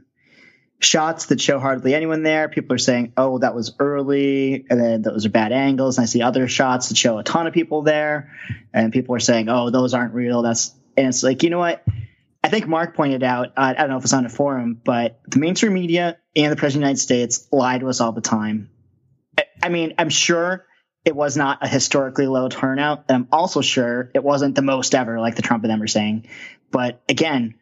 [0.80, 2.50] shots that show hardly anyone there.
[2.50, 5.98] People are saying, "Oh, that was early," and then those are bad angles.
[5.98, 8.32] And I see other shots that show a ton of people there,
[8.74, 11.84] and people are saying, "Oh, those aren't real." That's and it's like, you know what?
[12.44, 13.54] I think Mark pointed out.
[13.58, 16.66] I don't know if it's on a forum, but the mainstream media and the president
[16.66, 18.70] of the United States lie to us all the time.
[19.62, 20.66] I mean, I'm sure
[21.04, 24.96] it was not a historically low turnout, and I'm also sure it wasn't the most
[24.96, 26.28] ever, like the Trump and them are saying.
[26.72, 27.56] But again,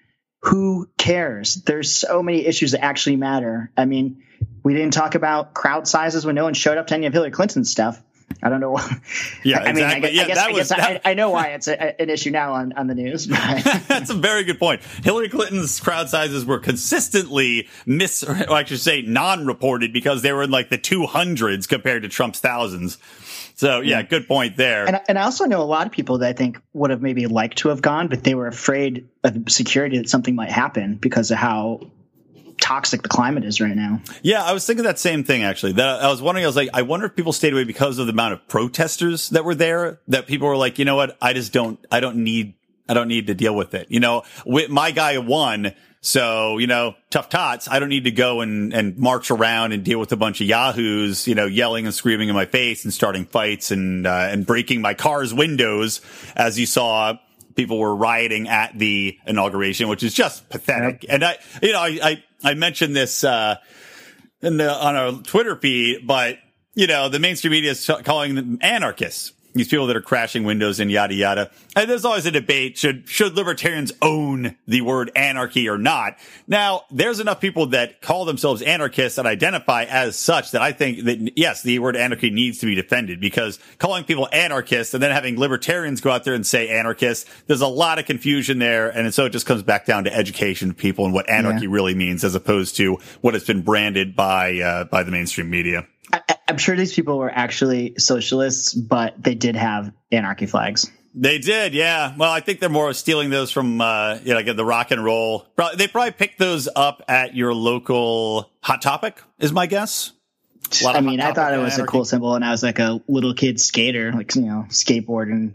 [0.47, 1.55] who cares?
[1.55, 3.69] There's so many issues that actually matter.
[3.75, 4.23] I mean,
[4.63, 7.31] we didn't talk about crowd sizes when no one showed up to any of Hillary
[7.31, 8.01] Clinton's stuff.
[8.41, 8.71] I don't know.
[8.71, 9.01] Why.
[9.43, 10.09] Yeah, I mean, exactly.
[10.09, 11.01] I, yeah, I guess, that was, I, that...
[11.05, 13.27] I, know why it's a, an issue now on, on the news.
[13.27, 14.81] That's a very good point.
[15.03, 20.43] Hillary Clinton's crowd sizes were consistently mis, or I should say, non-reported because they were
[20.43, 22.97] in like the 200s compared to Trump's thousands.
[23.57, 24.85] So yeah, good point there.
[24.85, 27.25] And, and I also know a lot of people that I think would have maybe
[27.25, 31.31] liked to have gone, but they were afraid of security that something might happen because
[31.31, 31.81] of how
[32.61, 34.01] toxic the climate is right now.
[34.21, 35.73] Yeah, I was thinking that same thing actually.
[35.73, 38.05] That I was wondering, I was like, I wonder if people stayed away because of
[38.05, 40.01] the amount of protesters that were there.
[40.07, 42.53] That people were like, you know what, I just don't, I don't need,
[42.87, 43.87] I don't need to deal with it.
[43.89, 45.73] You know, my guy won
[46.07, 47.67] so, you know, tough tots.
[47.67, 50.47] I don't need to go and, and march around and deal with a bunch of
[50.47, 54.45] yahoos, you know, yelling and screaming in my face and starting fights and, uh, and
[54.45, 55.99] breaking my car's windows
[56.35, 57.17] as you saw
[57.55, 61.05] people were rioting at the inauguration, which is just pathetic.
[61.09, 63.57] And I, you know, I, I, I mentioned this, uh,
[64.41, 66.37] in the, on our Twitter feed, but,
[66.73, 70.79] you know, the mainstream media is calling them anarchists these people that are crashing windows
[70.79, 71.51] and yada yada.
[71.75, 76.17] And there's always a debate should should libertarians own the word anarchy or not?
[76.47, 81.03] Now, there's enough people that call themselves anarchists and identify as such that I think
[81.05, 85.11] that yes, the word anarchy needs to be defended because calling people anarchists and then
[85.11, 89.13] having libertarians go out there and say anarchists, there's a lot of confusion there, and
[89.13, 91.71] so it just comes back down to education of people and what anarchy yeah.
[91.71, 95.85] really means as opposed to what has been branded by uh, by the mainstream media.
[96.11, 100.89] I, am sure these people were actually socialists, but they did have anarchy flags.
[101.13, 102.15] They did, yeah.
[102.15, 105.03] Well, I think they're more stealing those from, uh, you know, like the rock and
[105.03, 105.47] roll.
[105.75, 110.11] They probably picked those up at your local Hot Topic, is my guess.
[110.85, 113.33] I mean, I thought it was a cool symbol, and I was like a little
[113.33, 115.53] kid skater, like you know, skateboarding.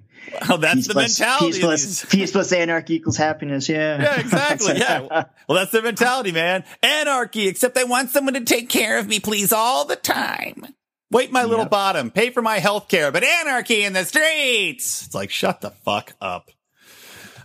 [0.49, 1.47] Oh, that's peace the plus, mentality.
[1.47, 3.69] Peace plus, peace plus anarchy equals happiness.
[3.69, 4.01] Yeah.
[4.03, 4.79] Yeah, exactly.
[4.79, 5.25] yeah.
[5.49, 6.65] Well, that's the mentality, man.
[6.83, 10.67] Anarchy, except I want someone to take care of me, please, all the time.
[11.11, 11.51] Wait my yep.
[11.51, 15.07] little bottom, pay for my health care, but anarchy in the streets.
[15.07, 16.51] It's like, shut the fuck up.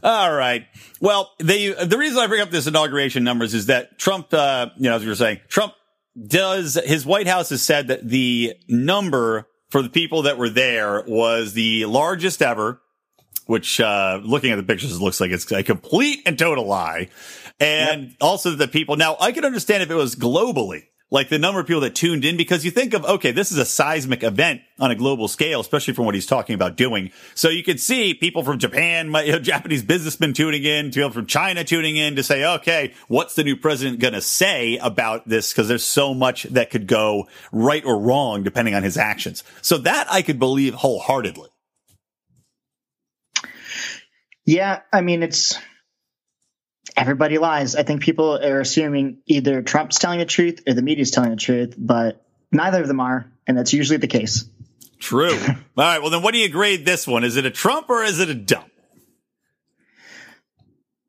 [0.01, 0.65] All right.
[1.01, 4.89] Well, they, the reason I bring up this inauguration numbers is that Trump, uh, you
[4.89, 5.73] know, as we were saying, Trump
[6.25, 11.03] does, his White House has said that the number for the people that were there
[11.07, 12.81] was the largest ever,
[13.45, 17.09] which, uh, looking at the pictures, looks like it's a complete and total lie.
[17.59, 18.11] And yep.
[18.21, 21.67] also the people, now I can understand if it was globally, like the number of
[21.67, 24.91] people that tuned in because you think of, okay, this is a seismic event on
[24.91, 27.11] a global scale, especially from what he's talking about doing.
[27.33, 31.25] So you could see people from Japan, you know, Japanese businessmen tuning in, people from
[31.25, 35.53] China tuning in to say, okay, what's the new president going to say about this?
[35.53, 39.43] Cause there's so much that could go right or wrong depending on his actions.
[39.61, 41.49] So that I could believe wholeheartedly.
[44.45, 44.81] Yeah.
[44.91, 45.57] I mean, it's,
[46.97, 47.75] everybody lies.
[47.75, 51.37] I think people are assuming either Trump's telling the truth or the media's telling the
[51.37, 54.49] truth, but neither of them are, and that's usually the case.
[54.99, 55.31] True.
[55.47, 56.01] All right.
[56.01, 57.23] Well, then what do you grade this one?
[57.23, 58.69] Is it a Trump or is it a dump?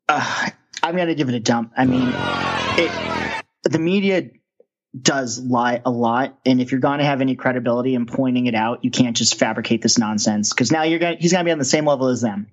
[0.07, 0.51] Uh,
[0.83, 1.73] I'm going to give it a dump.
[1.77, 4.31] I mean, it, the media
[5.01, 8.55] does lie a lot, and if you're going to have any credibility in pointing it
[8.55, 11.53] out, you can't just fabricate this nonsense because now you're going he's going to be
[11.53, 12.47] on the same level as them.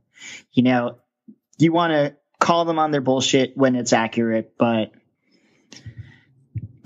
[0.51, 0.97] You know,
[1.57, 2.15] you want to
[2.45, 4.91] call them on their bullshit when it's accurate, but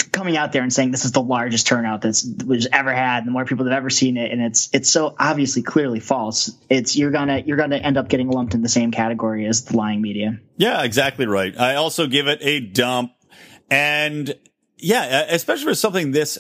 [0.09, 3.31] coming out there and saying this is the largest turnout that's was ever had, the
[3.31, 6.49] more people that have ever seen it, and it's it's so obviously clearly false.
[6.69, 9.75] It's you're gonna you're gonna end up getting lumped in the same category as the
[9.75, 10.39] lying media.
[10.55, 11.53] Yeah, exactly right.
[11.59, 13.11] I also give it a dump,
[13.69, 14.33] and
[14.77, 16.37] yeah, especially for something this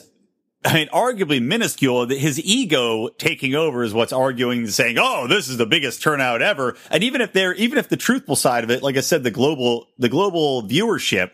[0.65, 5.25] I mean, arguably minuscule, that his ego taking over is what's arguing, and saying, "Oh,
[5.25, 8.65] this is the biggest turnout ever." And even if they're, even if the truthful side
[8.65, 11.31] of it, like I said, the global, the global viewership,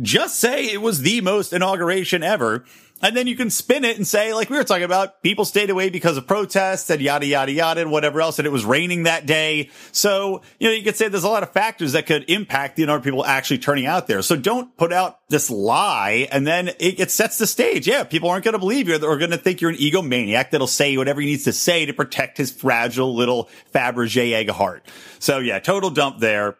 [0.00, 2.64] just say it was the most inauguration ever.
[3.02, 5.70] And then you can spin it and say, like we were talking about, people stayed
[5.70, 8.38] away because of protests and yada, yada, yada, and whatever else.
[8.38, 9.70] And it was raining that day.
[9.90, 12.86] So, you know, you could say there's a lot of factors that could impact the
[12.86, 14.22] number of people actually turning out there.
[14.22, 17.88] So don't put out this lie and then it, it sets the stage.
[17.88, 18.98] Yeah, people aren't going to believe you.
[18.98, 21.92] They're going to think you're an egomaniac that'll say whatever he needs to say to
[21.92, 24.86] protect his fragile little Fabergé egg heart.
[25.18, 26.56] So yeah, total dump there.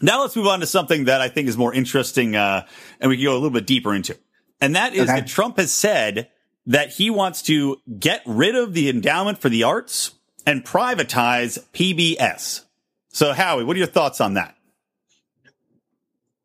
[0.00, 2.66] Now let's move on to something that I think is more interesting, uh,
[3.00, 4.16] and we can go a little bit deeper into.
[4.60, 5.20] And that is okay.
[5.20, 6.28] that Trump has said
[6.66, 10.12] that he wants to get rid of the endowment for the arts
[10.46, 12.64] and privatize PBS.
[13.10, 14.56] So, Howie, what are your thoughts on that?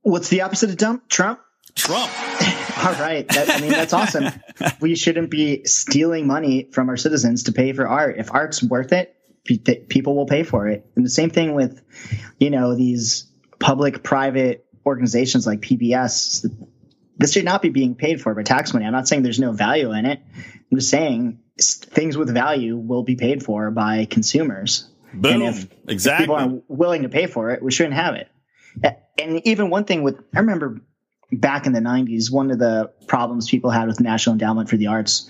[0.02, 1.08] What's the opposite of dump?
[1.10, 1.39] Trump?
[1.76, 2.12] Trump.
[2.84, 3.28] All right.
[3.30, 4.32] That, I mean, that's awesome.
[4.82, 8.17] we shouldn't be stealing money from our citizens to pay for art.
[8.17, 10.86] If art's worth it, people will pay for it.
[10.95, 11.82] And the same thing with,
[12.39, 13.28] you know, these
[13.60, 16.45] public private organizations like PBS
[17.17, 18.86] this should not be being paid for by tax money.
[18.86, 20.21] I'm not saying there's no value in it.
[20.71, 24.89] I'm just saying things with value will be paid for by consumers.
[25.13, 25.34] Boom.
[25.34, 26.23] And if, exactly.
[26.23, 28.30] if people aren't willing to pay for it, we shouldn't have it.
[29.19, 30.82] And even one thing with, I remember
[31.32, 34.88] back in the 90s, one of the problems people had with National Endowment for the
[34.88, 35.30] Arts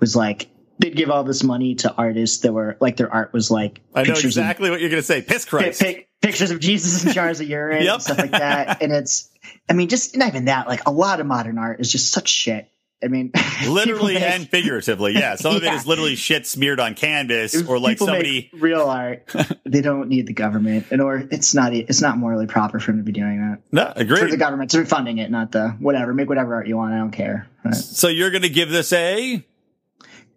[0.00, 0.48] was like,
[0.80, 4.02] they'd give all this money to artists that were like their art was like I
[4.02, 5.22] know exactly of, what you're going to say.
[5.22, 5.82] Piss Christ.
[6.22, 7.94] Pictures of Jesus and jars of urine yep.
[7.94, 8.82] and stuff like that.
[8.82, 9.30] And it's
[9.68, 10.68] I mean, just not even that.
[10.68, 12.70] Like a lot of modern art is just such shit.
[13.02, 13.32] I mean,
[13.66, 15.14] literally make, and figuratively.
[15.14, 19.32] Yeah, some of it is literally shit smeared on canvas, or like somebody real art.
[19.64, 22.98] they don't need the government, and or it's not it's not morally proper for them
[22.98, 23.62] to be doing that.
[23.72, 24.18] No, agree.
[24.18, 26.12] For the government to be funding it, not the whatever.
[26.12, 26.92] Make whatever art you want.
[26.92, 27.48] I don't care.
[27.64, 27.74] Right.
[27.74, 29.44] So you're going to give this a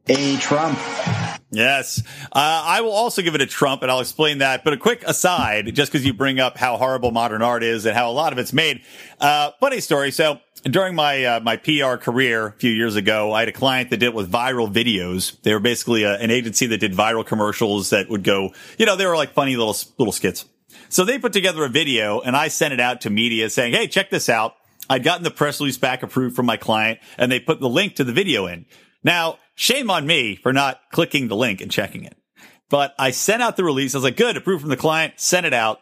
[0.07, 0.79] a Trump.
[1.53, 2.01] Yes.
[2.31, 4.63] Uh, I will also give it a Trump and I'll explain that.
[4.63, 7.95] But a quick aside, just because you bring up how horrible modern art is and
[7.95, 8.81] how a lot of it's made.
[9.19, 10.11] Uh, funny story.
[10.11, 13.91] So during my, uh, my PR career a few years ago, I had a client
[13.91, 15.39] that did with viral videos.
[15.43, 18.85] They were basically a, uh, an agency that did viral commercials that would go, you
[18.85, 20.45] know, they were like funny little, little skits.
[20.89, 23.87] So they put together a video and I sent it out to media saying, Hey,
[23.87, 24.55] check this out.
[24.89, 27.95] I'd gotten the press release back approved from my client and they put the link
[27.95, 28.65] to the video in.
[29.03, 32.17] Now, shame on me for not clicking the link and checking it.
[32.69, 33.93] But I sent out the release.
[33.93, 35.79] I was like, good, approved from the client, sent it out.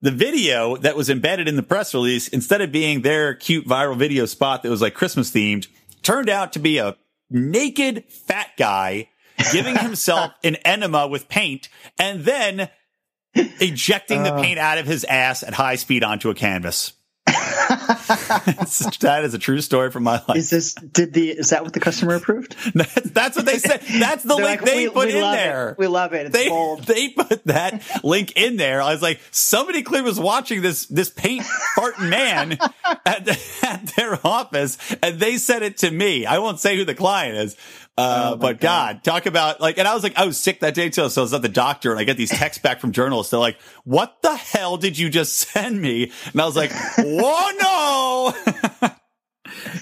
[0.00, 3.98] The video that was embedded in the press release, instead of being their cute viral
[3.98, 5.66] video spot that was like Christmas themed,
[6.02, 6.96] turned out to be a
[7.28, 9.10] naked fat guy
[9.52, 12.70] giving himself an enema with paint and then
[13.34, 14.40] ejecting the uh.
[14.40, 16.94] paint out of his ass at high speed onto a canvas.
[19.00, 20.36] that is a true story from my life.
[20.36, 22.56] Is this did the is that what the customer approved?
[22.74, 23.80] That's what they said.
[23.80, 25.70] That's the link like, they we, put we in there.
[25.70, 25.78] It.
[25.78, 26.26] We love it.
[26.26, 26.82] It's they, bold.
[26.90, 28.82] They put that link in there.
[28.82, 31.44] I was like, somebody clearly was watching this this paint
[31.76, 32.58] farting man
[33.06, 33.28] at,
[33.62, 36.26] at their office, and they said it to me.
[36.26, 37.56] I won't say who the client is,
[38.00, 38.96] uh, oh but God.
[38.96, 39.04] God.
[39.04, 41.08] talk about like, and I was like, I was sick that day too.
[41.08, 43.30] So I was at the doctor and I get these texts back from journalists.
[43.30, 46.10] They're like, what the hell did you just send me?
[46.32, 48.90] And I was like, whoa, no.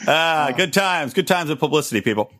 [0.06, 2.30] Ah, good times, good times of publicity, people.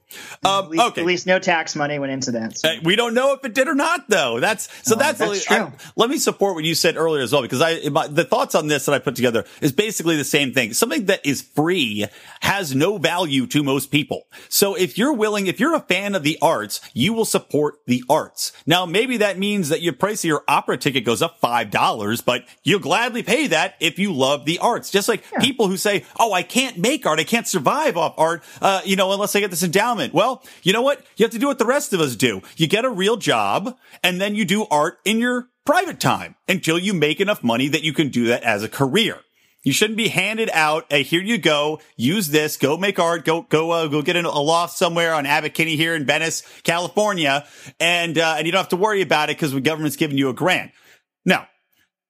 [0.42, 2.56] Um, at least, okay, at least no tax money went into that.
[2.56, 2.68] So.
[2.68, 4.40] Uh, we don't know if it did or not, though.
[4.40, 4.94] That's so.
[4.94, 5.56] Oh, that's, that's true.
[5.56, 8.54] I, let me support what you said earlier as well, because I my, the thoughts
[8.54, 10.72] on this that I put together is basically the same thing.
[10.72, 12.06] Something that is free
[12.40, 14.22] has no value to most people.
[14.48, 18.02] So if you're willing, if you're a fan of the arts, you will support the
[18.08, 18.52] arts.
[18.66, 22.22] Now, maybe that means that your price of your opera ticket goes up five dollars,
[22.22, 24.90] but you'll gladly pay that if you love the arts.
[24.90, 25.40] Just like yeah.
[25.40, 28.96] people who say, "Oh, I can't make art, I can't survive off art," uh, you
[28.96, 30.14] know, unless I get this endowment.
[30.14, 31.04] Well, you know what?
[31.16, 32.42] You have to do what the rest of us do.
[32.57, 36.78] You get a real job and then you do art in your private time until
[36.78, 39.18] you make enough money that you can do that as a career.
[39.62, 43.42] You shouldn't be handed out a here you go, use this, go make art, go
[43.42, 47.46] go uh, go get a loft somewhere on Abbot Kinney here in Venice, California,
[47.81, 50.28] and uh, and you don't have to worry about it because the government's giving you
[50.28, 50.70] a grant.
[51.24, 51.44] No,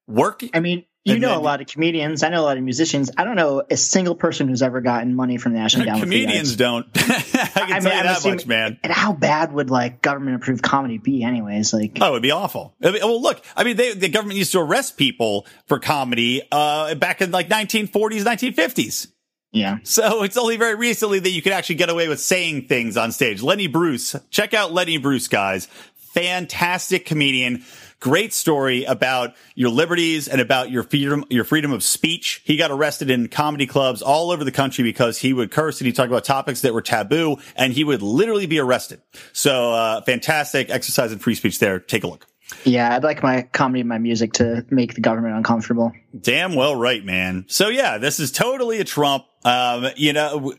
[0.06, 0.44] work.
[0.52, 2.22] I mean, you and know then, a lot of comedians.
[2.22, 3.10] I know a lot of musicians.
[3.16, 6.04] I don't know a single person who's ever gotten money from the National Endowment.
[6.04, 6.86] Comedians don't.
[6.94, 8.78] I can I tell you that assuming, much, man.
[8.82, 11.72] And how bad would like government approved comedy be, anyways?
[11.72, 12.74] Like, oh, it'd be awful.
[12.82, 16.42] I mean, well, look, I mean, they, the government used to arrest people for comedy
[16.52, 19.08] uh, back in like 1940s, 1950s.
[19.50, 19.78] Yeah.
[19.82, 23.12] So it's only very recently that you can actually get away with saying things on
[23.12, 23.42] stage.
[23.42, 25.68] Lenny Bruce, check out Lenny Bruce, guys.
[26.12, 27.64] Fantastic comedian.
[28.00, 32.42] Great story about your liberties and about your freedom, your freedom of speech.
[32.44, 35.86] He got arrested in comedy clubs all over the country because he would curse and
[35.86, 39.02] he talked about topics that were taboo and he would literally be arrested.
[39.32, 41.80] So, uh, fantastic exercise in free speech there.
[41.80, 42.26] Take a look.
[42.64, 45.92] Yeah, I'd like my comedy and my music to make the government uncomfortable.
[46.18, 47.44] Damn well right, man.
[47.48, 49.24] So yeah, this is totally a Trump.
[49.44, 50.54] Um, you know,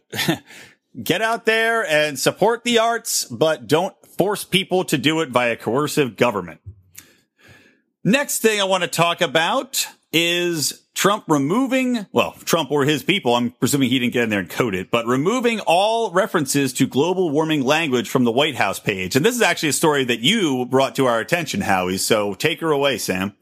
[1.03, 5.55] get out there and support the arts, but don't force people to do it via
[5.55, 6.61] coercive government.
[8.03, 13.35] Next thing I want to talk about is Trump removing, well, Trump or his people,
[13.35, 16.87] I'm presuming he didn't get in there and code it, but removing all references to
[16.87, 19.17] global warming language from the White House page.
[19.17, 21.97] And this is actually a story that you brought to our attention, Howie.
[21.97, 23.35] So take her away, Sam.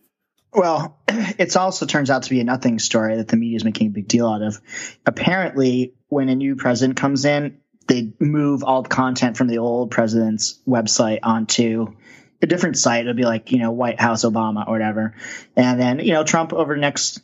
[0.52, 3.88] Well, it also turns out to be a nothing story that the media is making
[3.88, 4.60] a big deal out of.
[5.06, 9.92] Apparently, when a new president comes in, they move all the content from the old
[9.92, 11.94] president's website onto
[12.42, 13.02] a different site.
[13.02, 15.16] It'll be like, you know, White House Obama or whatever.
[15.56, 17.22] And then, you know, Trump over the next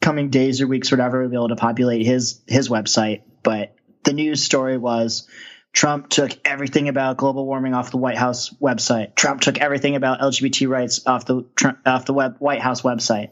[0.00, 3.22] coming days or weeks or whatever will be able to populate his his website.
[3.42, 5.28] But the news story was
[5.72, 9.14] Trump took everything about global warming off the White House website.
[9.14, 11.44] Trump took everything about LGBT rights off the
[11.84, 13.30] off the web, White House website.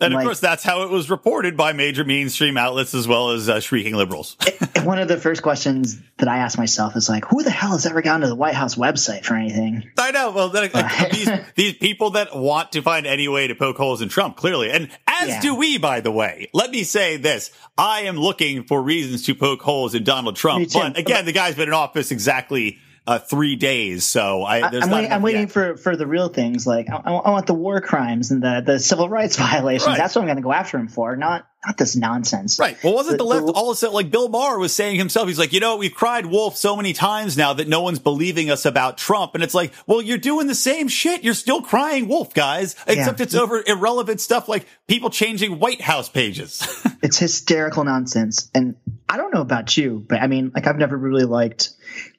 [0.00, 3.30] And of like, course, that's how it was reported by major mainstream outlets as well
[3.30, 4.36] as uh, shrieking liberals.
[4.84, 7.84] one of the first questions that I ask myself is like, who the hell has
[7.84, 9.90] ever gone to the White House website for anything?
[9.98, 10.30] I know.
[10.30, 14.08] Well, uh, these, these people that want to find any way to poke holes in
[14.08, 14.70] Trump, clearly.
[14.70, 15.40] And as yeah.
[15.40, 16.48] do we, by the way.
[16.52, 17.50] Let me say this.
[17.76, 20.72] I am looking for reasons to poke holes in Donald Trump.
[20.72, 22.78] But again, the guy's been in office exactly
[23.08, 24.04] uh, three days.
[24.04, 26.66] So I, am wait, waiting for, for the real things.
[26.66, 29.86] Like I, I, want the war crimes and the, the civil rights violations.
[29.86, 29.96] Right.
[29.96, 31.16] That's what I'm going to go after him for.
[31.16, 32.58] Not, not this nonsense.
[32.60, 32.76] Right.
[32.84, 34.96] Well, wasn't the, the left the, all of a sudden like Bill Maher was saying
[34.96, 35.26] himself?
[35.26, 38.50] He's like, you know, we've cried wolf so many times now that no one's believing
[38.50, 39.34] us about Trump.
[39.34, 41.24] And it's like, well, you're doing the same shit.
[41.24, 43.24] You're still crying wolf, guys, except yeah.
[43.24, 46.86] it's over irrelevant stuff like people changing White House pages.
[47.02, 48.50] it's hysterical nonsense.
[48.54, 48.76] And
[49.08, 51.70] I don't know about you, but I mean, like I've never really liked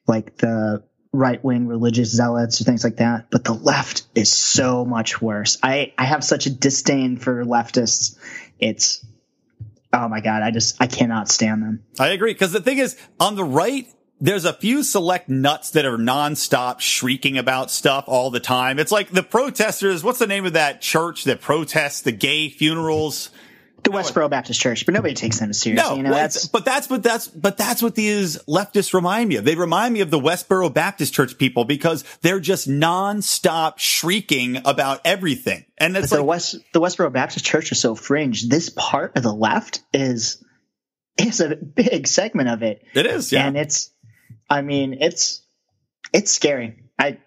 [0.09, 0.83] like the
[1.13, 3.27] right wing religious zealots or things like that.
[3.31, 5.57] But the left is so much worse.
[5.63, 8.17] I, I have such a disdain for leftists.
[8.59, 9.05] It's,
[9.93, 11.83] oh my God, I just, I cannot stand them.
[11.99, 12.33] I agree.
[12.33, 13.87] Cause the thing is, on the right,
[14.21, 18.77] there's a few select nuts that are nonstop shrieking about stuff all the time.
[18.77, 20.03] It's like the protesters.
[20.03, 23.29] What's the name of that church that protests the gay funerals?
[23.83, 25.89] The Westboro Baptist Church, but nobody takes them seriously.
[25.89, 29.35] No, you know, that's, but that's but that's but that's what these leftists remind me
[29.37, 29.45] of.
[29.45, 35.01] They remind me of the Westboro Baptist Church people because they're just nonstop shrieking about
[35.05, 35.65] everything.
[35.77, 38.47] And it's like, the West the Westboro Baptist Church is so fringe.
[38.47, 40.43] This part of the left is
[41.17, 42.83] is a big segment of it.
[42.93, 43.45] It is, yeah.
[43.45, 43.91] And it's
[44.49, 45.41] I mean, it's
[46.13, 46.83] it's scary.
[46.97, 47.19] I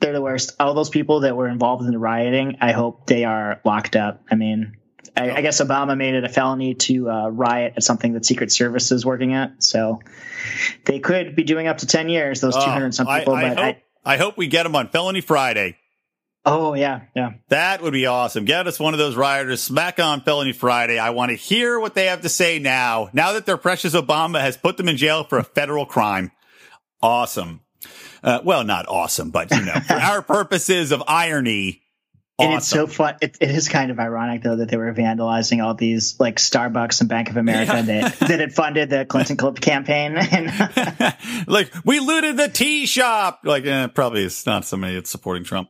[0.00, 0.52] they're the worst.
[0.60, 4.22] All those people that were involved in the rioting, I hope they are locked up.
[4.30, 4.76] I mean,
[5.16, 8.50] I, I, guess Obama made it a felony to uh, riot at something that Secret
[8.50, 9.62] Service is working at.
[9.62, 10.00] So
[10.84, 13.34] they could be doing up to 10 years, those 200 some people.
[13.34, 15.76] I, I but hope, I, hope we get them on Felony Friday.
[16.44, 17.02] Oh, yeah.
[17.14, 17.34] Yeah.
[17.48, 18.44] That would be awesome.
[18.44, 20.98] Get us one of those rioters smack on Felony Friday.
[20.98, 24.40] I want to hear what they have to say now, now that their precious Obama
[24.40, 26.32] has put them in jail for a federal crime.
[27.00, 27.60] Awesome.
[28.22, 31.82] Uh, well, not awesome, but you know, for our purposes of irony,
[32.36, 32.50] Awesome.
[32.50, 33.14] And it's so fun.
[33.20, 37.00] It, it is kind of ironic though that they were vandalizing all these like Starbucks
[37.00, 38.08] and Bank of America yeah.
[38.08, 40.16] that that had funded the Clinton campaign.
[40.34, 41.16] And
[41.46, 43.40] like we looted the tea shop.
[43.44, 45.68] Like eh, probably it's not somebody that's supporting Trump.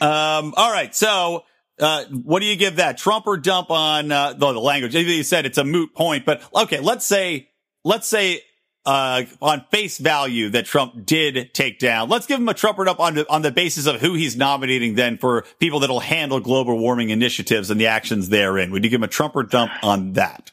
[0.00, 0.54] Um.
[0.56, 0.94] All right.
[0.94, 1.44] So.
[1.80, 4.94] Uh, what do you give that Trump or dump on uh, the, the language?
[4.94, 7.48] You said it's a moot point, but okay, let's say
[7.82, 8.42] let's say
[8.84, 12.08] uh, on face value that Trump did take down.
[12.08, 15.18] Let's give him a Trump up on on the basis of who he's nominating then
[15.18, 18.70] for people that'll handle global warming initiatives and the actions therein.
[18.72, 20.50] Would you give him a Trump or dump on that?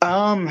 [0.00, 0.48] Um,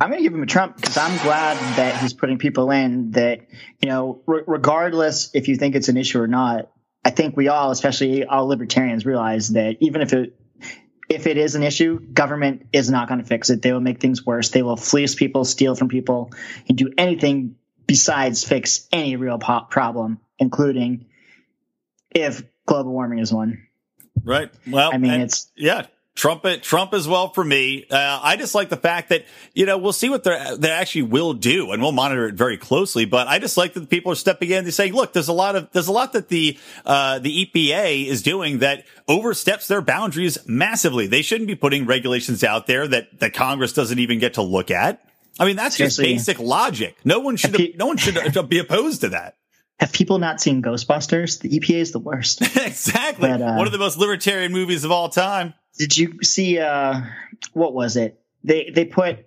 [0.00, 3.12] I'm going to give him a Trump because I'm glad that he's putting people in
[3.12, 3.40] that,
[3.80, 6.70] you know, r- regardless if you think it's an issue or not,
[7.04, 10.34] I think we all, especially all libertarians, realize that even if it
[11.08, 13.62] if it is an issue, government is not going to fix it.
[13.62, 14.50] They will make things worse.
[14.50, 16.32] They will fleece people, steal from people,
[16.68, 21.06] and do anything besides fix any real problem, including
[22.10, 23.66] if global warming is one.
[24.24, 24.50] Right.
[24.66, 25.86] Well, I mean, it's yeah.
[26.16, 27.86] Trump, Trump as well for me.
[27.88, 31.02] Uh, I just like the fact that, you know, we'll see what they they actually
[31.02, 33.04] will do and we'll monitor it very closely.
[33.04, 35.54] But I just like that people are stepping in to say, look, there's a lot
[35.56, 40.38] of, there's a lot that the, uh, the EPA is doing that oversteps their boundaries
[40.46, 41.06] massively.
[41.06, 44.70] They shouldn't be putting regulations out there that, that Congress doesn't even get to look
[44.70, 45.02] at.
[45.38, 46.14] I mean, that's Seriously.
[46.14, 46.96] just basic logic.
[47.04, 48.16] No one should, pe- no one should
[48.48, 49.36] be opposed to that.
[49.78, 51.40] Have people not seen Ghostbusters?
[51.40, 52.40] The EPA is the worst.
[52.56, 53.28] exactly.
[53.28, 55.52] But, uh, One of the most libertarian movies of all time.
[55.78, 57.02] Did you see, uh,
[57.52, 58.20] what was it?
[58.44, 59.26] They, they put,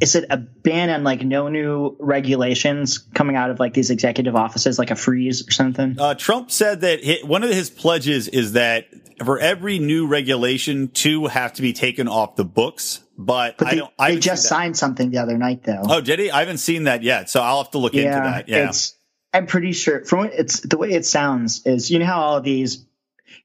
[0.00, 4.34] is it a ban on like no new regulations coming out of like these executive
[4.34, 5.96] offices, like a freeze or something?
[5.98, 8.86] Uh, Trump said that one of his pledges is that
[9.24, 13.02] for every new regulation, two have to be taken off the books.
[13.18, 13.92] But, but they, I don't.
[13.98, 15.80] I they just signed something the other night, though.
[15.88, 16.30] Oh, did he?
[16.30, 18.48] I haven't seen that yet, so I'll have to look yeah, into that.
[18.48, 18.94] Yeah, it's
[19.32, 22.44] I'm pretty sure from it's the way it sounds is you know how all of
[22.44, 22.84] these,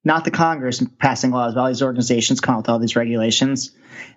[0.03, 3.71] not the Congress passing laws, but all these organizations come out with all these regulations.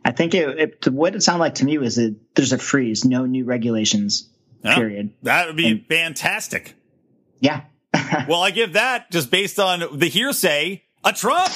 [0.04, 3.04] I think it, it what it sounded like to me was that there's a freeze,
[3.04, 4.28] no new regulations.
[4.62, 5.12] Yeah, period.
[5.22, 6.74] That would be and, fantastic.
[7.40, 7.62] Yeah.
[8.28, 11.52] well, I give that just based on the hearsay a Trump.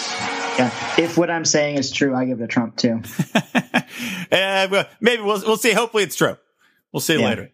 [0.59, 0.70] Yeah.
[0.99, 3.01] If what I'm saying is true, I give it a Trump too.
[4.33, 5.72] uh, maybe we'll we'll see.
[5.72, 6.37] Hopefully, it's true.
[6.93, 7.29] We'll see yeah.
[7.29, 7.51] later.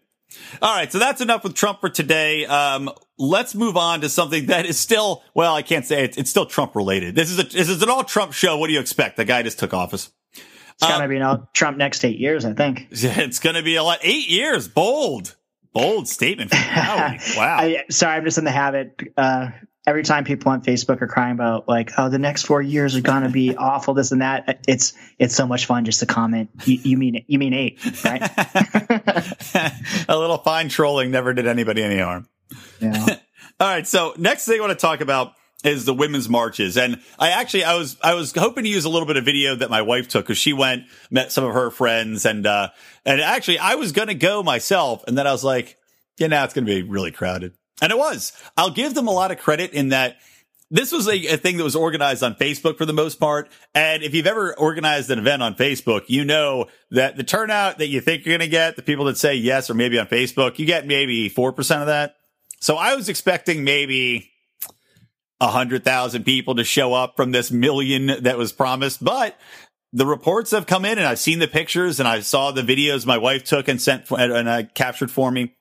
[0.63, 2.47] All right, so that's enough with Trump for today.
[2.47, 6.31] Um, let's move on to something that is still, well, I can't say it, it's
[6.31, 7.15] still Trump related.
[7.15, 8.57] This is a, this is an all Trump show.
[8.59, 9.17] What do you expect?
[9.17, 10.11] The guy just took office.
[10.33, 12.89] It's gonna um, be an all Trump next eight years, I think.
[12.91, 14.01] It's gonna be a lot.
[14.03, 15.37] Eight years, bold,
[15.73, 16.53] bold statement.
[16.53, 17.17] wow.
[17.39, 19.01] I, sorry, I'm just in the habit.
[19.17, 19.51] Uh,
[19.87, 23.01] every time people on Facebook are crying about like, oh, the next four years are
[23.01, 24.61] gonna be awful, this and that.
[24.67, 26.51] It's it's so much fun just to comment.
[26.65, 27.25] You, you mean?
[27.27, 28.23] You mean eight, right?
[30.09, 32.29] a little fine trolling never did anybody any harm.
[32.81, 33.07] Yeah.
[33.61, 33.87] All right.
[33.87, 35.33] So next thing I want to talk about
[35.65, 36.77] is the women's marches.
[36.77, 39.57] And I actually, I was, I was hoping to use a little bit of video
[39.57, 42.69] that my wife took because she went, met some of her friends and, uh,
[43.07, 45.05] and actually I was going to go myself.
[45.07, 45.79] And then I was like,
[46.19, 47.55] yeah, now it's going to be really crowded.
[47.83, 48.33] And it was.
[48.57, 50.17] I'll give them a lot of credit in that
[50.71, 53.51] this was a, a, thing that was organized on Facebook for the most part.
[53.75, 57.89] And if you've ever organized an event on Facebook, you know that the turnout that
[57.89, 60.59] you think you're going to get, the people that say yes or maybe on Facebook,
[60.59, 62.17] you get maybe 4% of that.
[62.61, 64.31] So I was expecting maybe
[65.41, 69.39] a hundred thousand people to show up from this million that was promised, but
[69.93, 73.05] the reports have come in and I've seen the pictures and I saw the videos
[73.05, 75.55] my wife took and sent and uh, captured for me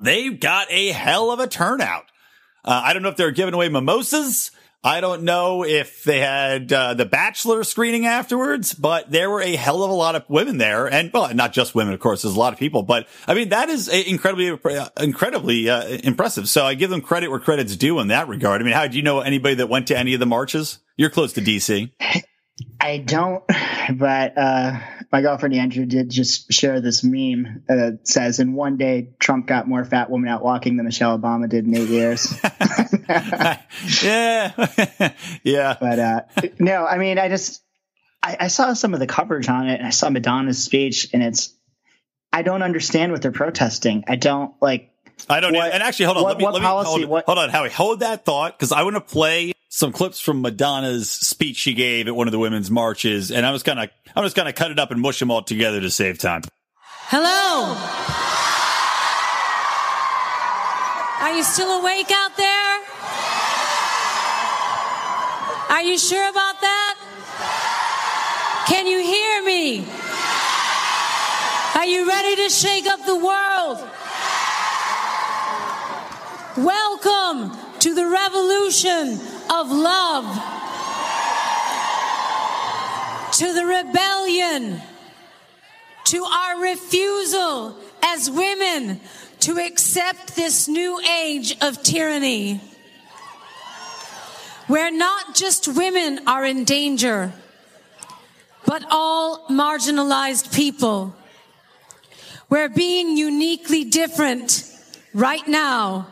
[0.00, 2.04] they got a hell of a turnout.
[2.64, 4.50] Uh, I don't know if they're giving away mimosas.
[4.84, 9.56] I don't know if they had uh, the Bachelor screening afterwards, but there were a
[9.56, 12.22] hell of a lot of women there, and well, not just women, of course.
[12.22, 16.48] There's a lot of people, but I mean that is incredibly, uh, incredibly uh, impressive.
[16.48, 18.60] So I give them credit where credit's due in that regard.
[18.60, 20.78] I mean, how do you know anybody that went to any of the marches?
[20.96, 21.90] You're close to DC.
[22.80, 23.44] I don't,
[23.94, 24.78] but uh,
[25.10, 29.66] my girlfriend Andrew did just share this meme that says, "In one day, Trump got
[29.66, 32.34] more fat women out walking than Michelle Obama did in eight years."
[34.02, 34.52] yeah,
[35.42, 35.76] yeah.
[35.80, 36.20] But uh,
[36.58, 37.62] no, I mean, I just
[38.22, 41.22] I, I saw some of the coverage on it, and I saw Madonna's speech, and
[41.22, 41.54] it's
[42.32, 44.04] I don't understand what they're protesting.
[44.08, 44.87] I don't like.
[45.28, 45.54] I don't.
[45.54, 46.22] What, and actually, hold on.
[46.24, 47.70] What, let me, let me policy, hold, what, hold on, Howie.
[47.70, 52.08] Hold that thought because I want to play some clips from Madonna's speech she gave
[52.08, 54.78] at one of the women's marches, and I was gonna I'm just gonna cut it
[54.78, 56.42] up and mush them all together to save time.
[57.10, 57.76] Hello.
[61.20, 62.80] Are you still awake out there?
[65.70, 66.94] Are you sure about that?
[68.68, 69.86] Can you hear me?
[71.76, 73.78] Are you ready to shake up the world?
[76.58, 79.12] Welcome to the revolution
[79.48, 80.24] of love,
[83.34, 84.82] to the rebellion,
[86.06, 88.98] to our refusal as women
[89.38, 92.60] to accept this new age of tyranny,
[94.66, 97.32] where not just women are in danger,
[98.66, 101.14] but all marginalized people,
[102.48, 104.64] where being uniquely different
[105.14, 106.08] right now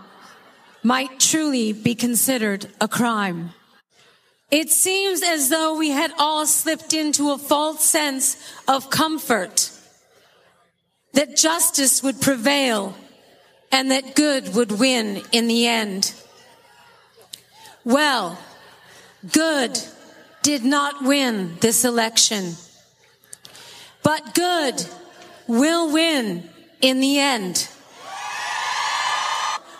[0.86, 3.50] might truly be considered a crime.
[4.52, 8.36] It seems as though we had all slipped into a false sense
[8.68, 9.72] of comfort
[11.14, 12.96] that justice would prevail
[13.72, 16.14] and that good would win in the end.
[17.82, 18.38] Well,
[19.32, 19.76] good
[20.44, 22.54] did not win this election,
[24.04, 24.86] but good
[25.48, 26.48] will win
[26.80, 27.68] in the end.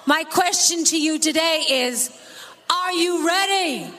[0.08, 2.16] My question to you today is,
[2.70, 3.92] are you ready?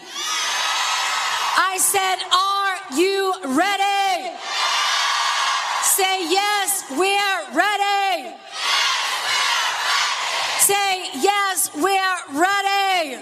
[1.58, 4.38] I said, are you ready?
[5.84, 8.36] Say yes, we're ready.
[10.60, 13.22] Say yes, we're ready.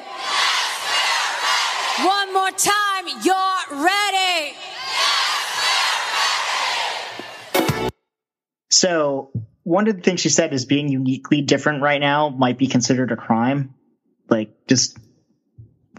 [2.05, 4.55] One more time, you're ready.
[8.69, 9.31] So
[9.65, 13.11] one of the things she said is being uniquely different right now might be considered
[13.11, 13.73] a crime.
[14.29, 14.97] Like, just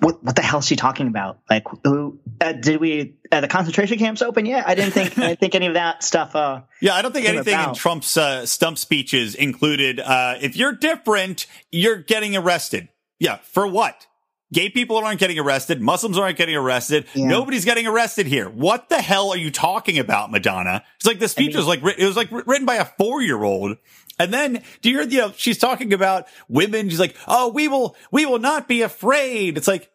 [0.00, 1.40] what what the hell is she talking about?
[1.50, 3.16] Like, who uh, did we?
[3.30, 4.68] Uh, the concentration camps open yet?
[4.68, 6.36] I didn't think I didn't think any of that stuff.
[6.36, 7.70] Uh, yeah, I don't think anything about.
[7.70, 9.98] in Trump's uh, stump speeches included.
[9.98, 12.88] Uh, if you're different, you're getting arrested.
[13.18, 14.06] Yeah, for what?
[14.52, 15.80] Gay people aren't getting arrested.
[15.80, 17.06] Muslims aren't getting arrested.
[17.14, 17.26] Yeah.
[17.26, 18.48] Nobody's getting arrested here.
[18.48, 20.84] What the hell are you talking about, Madonna?
[20.96, 23.20] It's like the speech I mean, was like, it was like written by a four
[23.22, 23.76] year old.
[24.18, 26.88] And then do you hear, you know, she's talking about women.
[26.88, 29.56] She's like, Oh, we will, we will not be afraid.
[29.56, 29.90] It's like,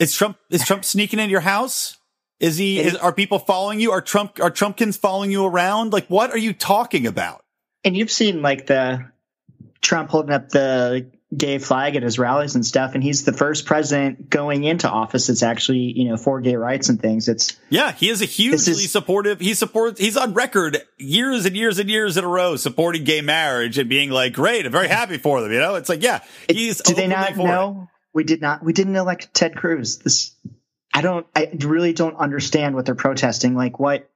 [0.00, 1.98] is Trump, is Trump sneaking into your house?
[2.40, 3.92] Is he, is, are people following you?
[3.92, 5.92] Are Trump, are Trumpkins following you around?
[5.92, 7.44] Like, what are you talking about?
[7.84, 9.10] And you've seen like the
[9.82, 13.66] Trump holding up the gay flag at his rallies and stuff, and he's the first
[13.66, 17.28] president going into office that's actually you know for gay rights and things.
[17.28, 19.40] It's yeah, he is a hugely is, supportive.
[19.40, 20.00] He supports.
[20.00, 23.88] He's on record years and years and years in a row supporting gay marriage and
[23.88, 25.52] being like, great, I'm very happy for them.
[25.52, 26.80] You know, it's like yeah, he's.
[26.82, 27.88] do they not know?
[28.12, 28.62] We did not.
[28.62, 29.98] We didn't elect Ted Cruz.
[29.98, 30.36] This
[30.92, 31.26] I don't.
[31.34, 33.54] I really don't understand what they're protesting.
[33.54, 34.08] Like what.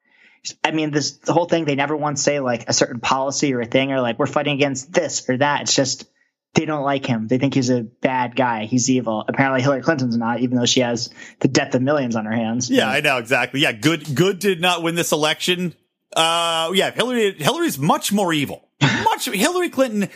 [0.63, 1.65] I mean, this the whole thing.
[1.65, 4.55] They never once say like a certain policy or a thing, or like we're fighting
[4.55, 5.63] against this or that.
[5.63, 6.09] It's just
[6.55, 7.29] they don't like him.
[7.29, 8.65] They think he's a bad guy.
[8.65, 9.25] He's evil.
[9.29, 12.71] Apparently, Hillary Clinton's not, even though she has the death of millions on her hands.
[12.71, 13.61] Yeah, I know exactly.
[13.61, 14.15] Yeah, good.
[14.15, 15.75] Good did not win this election.
[16.17, 17.35] Uh, yeah, Hillary.
[17.35, 18.69] Hillary's much more evil.
[18.81, 19.27] Much.
[19.27, 20.09] Hillary Clinton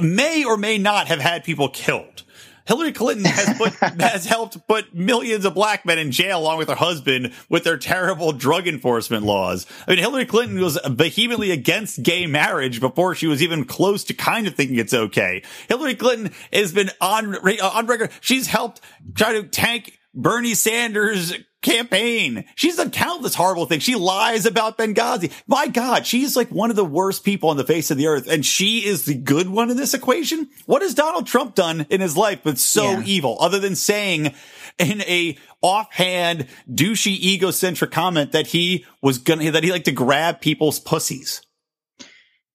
[0.00, 2.24] may or may not have had people killed.
[2.66, 6.68] Hillary Clinton has put has helped put millions of black men in jail along with
[6.68, 9.66] her husband with their terrible drug enforcement laws.
[9.86, 14.14] I mean, Hillary Clinton was vehemently against gay marriage before she was even close to
[14.14, 15.42] kind of thinking it's okay.
[15.68, 18.10] Hillary Clinton has been on on record.
[18.20, 18.80] She's helped
[19.14, 22.44] try to tank Bernie Sanders campaign.
[22.54, 23.82] She's done countless horrible things.
[23.82, 25.32] She lies about Benghazi.
[25.46, 28.28] My God, she's like one of the worst people on the face of the earth.
[28.28, 30.48] And she is the good one in this equation.
[30.66, 33.02] What has Donald Trump done in his life that's so yeah.
[33.04, 34.34] evil other than saying
[34.78, 40.40] in a offhand, douchey, egocentric comment that he was gonna, that he liked to grab
[40.40, 41.42] people's pussies?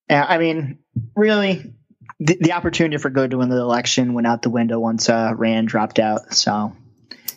[0.09, 0.79] Yeah, I mean,
[1.15, 1.73] really,
[2.19, 5.33] the, the opportunity for good to win the election went out the window once uh,
[5.35, 6.33] Rand dropped out.
[6.33, 6.73] So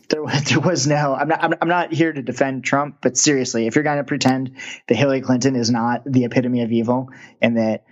[0.08, 1.14] there, there was no.
[1.14, 1.58] I'm not.
[1.60, 4.56] I'm not here to defend Trump, but seriously, if you're going to pretend
[4.88, 7.84] that Hillary Clinton is not the epitome of evil and that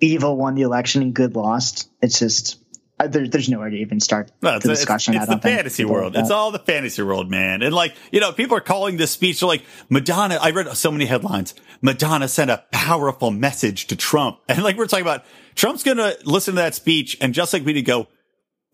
[0.00, 2.58] evil won the election and good lost, it's just
[3.00, 5.14] uh, there, there's nowhere to even start no, the discussion.
[5.14, 6.16] It's, it's the fantasy world.
[6.16, 7.62] It's all the fantasy world, man.
[7.62, 10.38] And like, you know, people are calling this speech like Madonna.
[10.40, 11.54] I read so many headlines.
[11.80, 14.40] Madonna sent a powerful message to Trump.
[14.48, 17.64] And like, we're talking about Trump's going to listen to that speech and just like
[17.64, 18.08] we to go,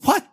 [0.03, 0.27] what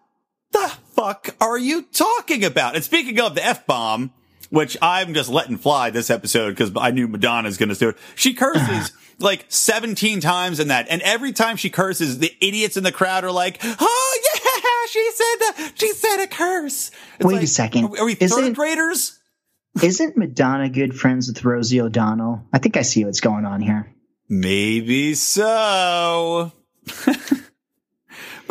[0.51, 0.72] the
[1.02, 2.76] fuck are you talking about?
[2.76, 4.12] And speaking of the F bomb,
[4.49, 7.97] which I'm just letting fly this episode because I knew Madonna's going to do it.
[8.16, 10.88] She curses like 17 times in that.
[10.89, 15.12] And every time she curses, the idiots in the crowd are like, Oh yeah, she
[15.12, 15.72] said that.
[15.76, 16.91] She said a curse.
[17.16, 17.86] It's Wait like, a second.
[17.86, 19.18] Are, are we is third graders?
[19.82, 22.45] Isn't Madonna good friends with Rosie O'Donnell?
[22.52, 23.93] I think I see what's going on here.
[24.28, 26.52] Maybe so.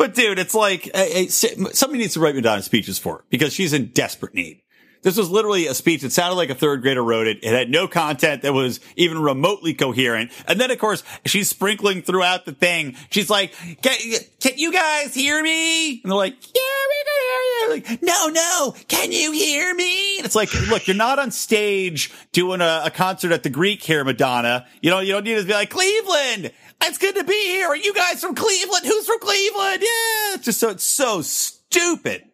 [0.01, 3.53] But dude, it's like eh, eh, somebody needs to write Madonna speeches for her because
[3.53, 4.63] she's in desperate need.
[5.03, 7.39] This was literally a speech that sounded like a third grader wrote it.
[7.43, 10.31] It had no content that was even remotely coherent.
[10.47, 12.95] And then, of course, she's sprinkling throughout the thing.
[13.09, 13.97] She's like, can,
[14.39, 16.01] can you guys hear me?
[16.01, 17.69] And they're like, yeah, we can hear you.
[17.69, 20.17] Like, no, no, can you hear me?
[20.17, 23.81] And it's like, look, you're not on stage doing a, a concert at the Greek
[23.81, 24.67] here, Madonna.
[24.81, 26.51] You know, you don't need to be like, Cleveland,
[26.83, 27.67] it's good to be here.
[27.67, 28.85] Are you guys from Cleveland?
[28.85, 29.81] Who's from Cleveland?
[29.81, 30.35] Yeah.
[30.35, 32.25] It's just so, it's so stupid.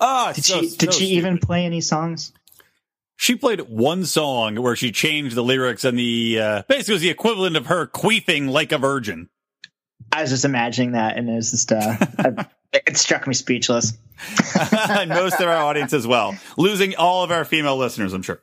[0.00, 2.32] Ah, oh, did so, she, did so she even play any songs?
[3.16, 7.10] She played one song where she changed the lyrics and the, uh, basically was the
[7.10, 9.28] equivalent of her queefing like a virgin.
[10.12, 11.96] I was just imagining that and it was just, uh,
[12.72, 13.96] it struck me speechless.
[14.88, 16.36] and most of our audience as well.
[16.56, 18.42] Losing all of our female listeners, I'm sure.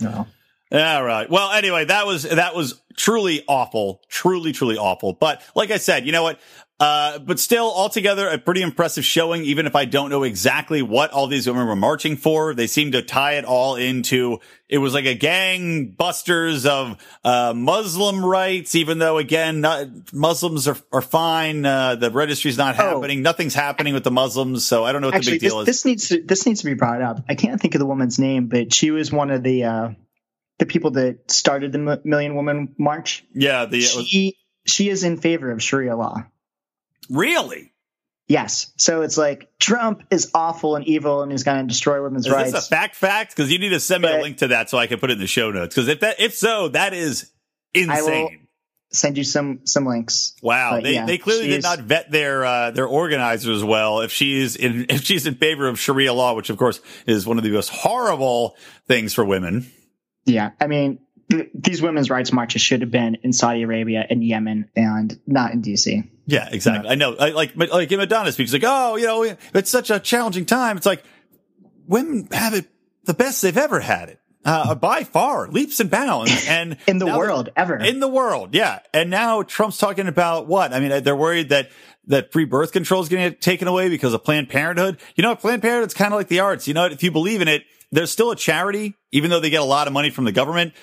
[0.00, 0.26] No.
[0.72, 1.30] All right.
[1.30, 5.12] Well, anyway, that was, that was truly awful, truly, truly awful.
[5.12, 6.40] But like I said, you know what?
[6.80, 11.12] Uh, but still, altogether, a pretty impressive showing, even if I don't know exactly what
[11.12, 12.52] all these women were marching for.
[12.52, 17.54] They seem to tie it all into, it was like a gang busters of, uh,
[17.54, 21.64] Muslim rights, even though again, not, Muslims are, are fine.
[21.64, 22.94] Uh, the registry's not oh.
[22.94, 23.22] happening.
[23.22, 24.66] Nothing's happening with the Muslims.
[24.66, 25.82] So I don't know what Actually, the big deal this, is.
[25.82, 27.24] This needs to, this needs to be brought up.
[27.28, 29.88] I can't think of the woman's name, but she was one of the, uh,
[30.58, 33.24] the people that started the Million Woman March.
[33.32, 33.66] Yeah.
[33.66, 36.26] The, she, she is in favor of Sharia law.
[37.08, 37.72] Really?
[38.26, 38.72] Yes.
[38.76, 42.32] So it's like Trump is awful and evil and he's going to destroy women's is
[42.32, 42.48] rights.
[42.48, 43.36] Is a fact fact?
[43.36, 45.10] Because you need to send me but, a link to that so I can put
[45.10, 45.74] it in the show notes.
[45.74, 47.30] Because if that if so, that is
[47.74, 48.46] insane.
[48.90, 50.34] send you some some links.
[50.40, 54.00] Wow, but they yeah, they clearly did not vet their uh, their organizers well.
[54.00, 57.36] If she's in if she's in favor of Sharia law, which of course is one
[57.36, 58.56] of the most horrible
[58.88, 59.70] things for women.
[60.24, 61.00] Yeah, I mean,
[61.52, 65.60] these women's rights marches should have been in Saudi Arabia and Yemen and not in
[65.60, 66.08] DC.
[66.26, 66.90] Yeah, exactly.
[66.90, 67.14] I know.
[67.16, 70.76] I, like, like Madonna speaks like, oh, you know, it's such a challenging time.
[70.76, 71.04] It's like
[71.86, 72.66] women have it
[73.04, 74.20] the best they've ever had it.
[74.46, 78.80] Uh, by far, leaps and bounds, and in the world ever in the world, yeah.
[78.92, 80.74] And now Trump's talking about what?
[80.74, 81.70] I mean, they're worried that
[82.08, 84.98] that free birth control is going to get taken away because of Planned Parenthood.
[85.16, 86.68] You know, Planned Parenthood's kind of like the arts.
[86.68, 89.62] You know, if you believe in it, there's still a charity, even though they get
[89.62, 90.74] a lot of money from the government.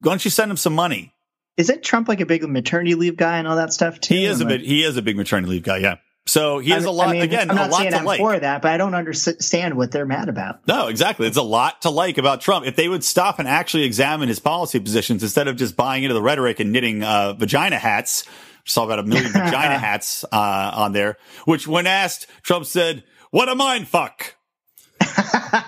[0.00, 1.12] Why don't you send them some money?
[1.58, 4.14] Isn't Trump like a big maternity leave guy and all that stuff too?
[4.14, 4.60] He is a bit.
[4.60, 5.78] He is a big maternity leave guy.
[5.78, 5.96] Yeah.
[6.24, 7.08] So he has I, a lot.
[7.08, 8.20] I mean, again, I'm not a lot saying to I'm like.
[8.20, 10.66] for that, but I don't understand what they're mad about.
[10.68, 11.26] No, exactly.
[11.26, 12.64] It's a lot to like about Trump.
[12.64, 16.14] If they would stop and actually examine his policy positions instead of just buying into
[16.14, 18.24] the rhetoric and knitting uh, vagina hats.
[18.64, 21.16] Saw about a million vagina hats uh, on there.
[21.44, 24.36] Which, when asked, Trump said, "What a mind fuck."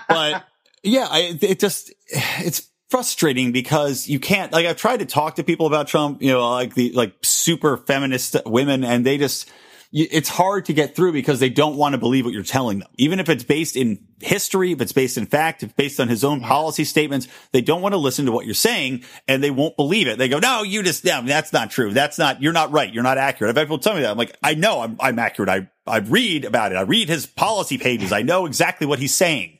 [0.07, 0.45] but
[0.83, 5.43] yeah, I, it just it's frustrating because you can't like I've tried to talk to
[5.43, 9.49] people about Trump, you know, like the like super feminist women and they just
[9.93, 12.87] it's hard to get through because they don't want to believe what you're telling them.
[12.95, 16.23] Even if it's based in history, if it's based in fact, if based on his
[16.23, 19.75] own policy statements, they don't want to listen to what you're saying and they won't
[19.75, 20.17] believe it.
[20.17, 21.91] They go, no, you just, no, that's not true.
[21.91, 22.93] That's not, you're not right.
[22.93, 23.49] You're not accurate.
[23.49, 24.11] I've had people tell me that.
[24.11, 25.49] I'm like, I know I'm, I'm accurate.
[25.49, 26.75] I, I read about it.
[26.75, 28.13] I read his policy pages.
[28.13, 29.57] I know exactly what he's saying.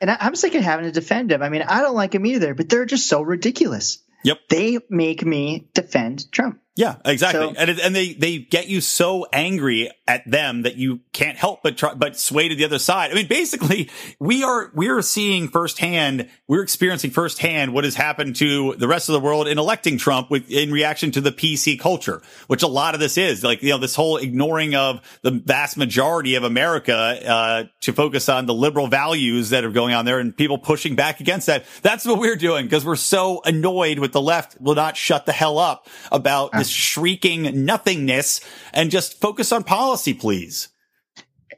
[0.00, 1.42] And I, am sick of having to defend him.
[1.42, 3.98] I mean, I don't like him either, but they're just so ridiculous.
[4.24, 4.38] Yep.
[4.48, 6.60] They make me defend Trump.
[6.76, 7.54] Yeah, exactly.
[7.54, 11.62] So, and, and they, they get you so angry at them that you can't help
[11.62, 13.10] but try, but sway to the other side.
[13.10, 18.74] I mean, basically we are, we're seeing firsthand, we're experiencing firsthand what has happened to
[18.74, 22.20] the rest of the world in electing Trump with, in reaction to the PC culture,
[22.46, 25.78] which a lot of this is like, you know, this whole ignoring of the vast
[25.78, 30.18] majority of America, uh, to focus on the liberal values that are going on there
[30.18, 31.64] and people pushing back against that.
[31.80, 35.32] That's what we're doing because we're so annoyed with the left will not shut the
[35.32, 38.40] hell up about shrieking nothingness
[38.72, 40.68] and just focus on policy, please.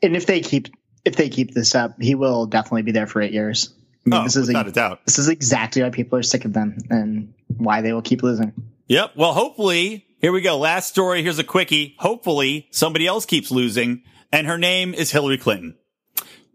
[0.02, 0.68] And if they keep
[1.04, 3.74] if they keep this up, he will definitely be there for eight years.
[4.06, 5.04] I mean, oh, this is without a, a doubt.
[5.04, 8.52] This is exactly why people are sick of them and why they will keep losing.
[8.88, 9.12] Yep.
[9.16, 10.58] Well, hopefully, here we go.
[10.58, 11.22] Last story.
[11.22, 11.94] Here's a quickie.
[11.98, 14.02] Hopefully, somebody else keeps losing,
[14.32, 15.76] and her name is Hillary Clinton.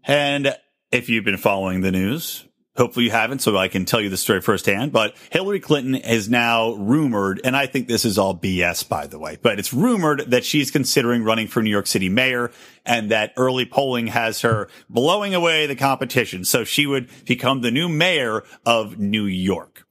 [0.04, 0.56] And
[0.90, 2.44] if you've been following the news,
[2.76, 4.90] Hopefully you haven't, so I can tell you the story firsthand.
[4.90, 9.18] But Hillary Clinton is now rumored, and I think this is all BS, by the
[9.18, 12.50] way, but it's rumored that she's considering running for New York City mayor
[12.84, 16.44] and that early polling has her blowing away the competition.
[16.44, 19.86] So she would become the new mayor of New York.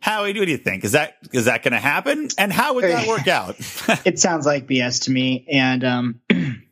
[0.00, 0.84] Howie, what do you think?
[0.84, 2.28] Is that is that going to happen?
[2.36, 3.54] And how would that work out?
[4.04, 5.46] it sounds like BS to me.
[5.48, 6.20] And um,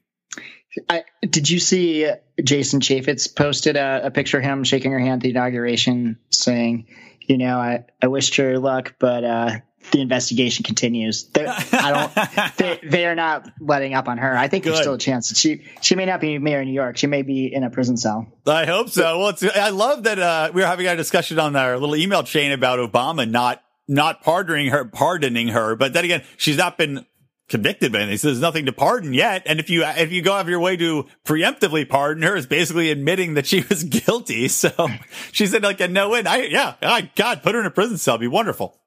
[0.88, 2.10] I, did you see
[2.42, 6.86] Jason Chaffetz posted a, a, picture of him shaking her hand at the inauguration, saying,
[7.20, 9.50] "You know, I, I wished her luck, but uh,
[9.92, 11.24] the investigation continues.
[11.24, 12.30] They're, I don't.
[12.56, 14.36] They, they, are not letting up on her.
[14.36, 14.70] I think Good.
[14.70, 15.38] there's still a chance.
[15.38, 16.96] She she may not be mayor of New York.
[16.96, 18.26] She may be in a prison cell.
[18.46, 19.18] I hope so.
[19.18, 22.52] Well, I love that uh, we were having a discussion on our little email chain
[22.52, 25.74] about Obama not not pardoning her, pardoning her.
[25.74, 27.06] But then again, she's not been
[27.50, 28.16] convicted by anything.
[28.16, 29.42] So there's nothing to pardon yet.
[29.44, 32.46] And if you, if you go out of your way to preemptively pardon her, is
[32.46, 34.48] basically admitting that she was guilty.
[34.48, 34.70] So
[35.32, 36.26] she said like a no win.
[36.26, 38.14] I, yeah, I, God, put her in a prison cell.
[38.14, 38.80] It'd be wonderful.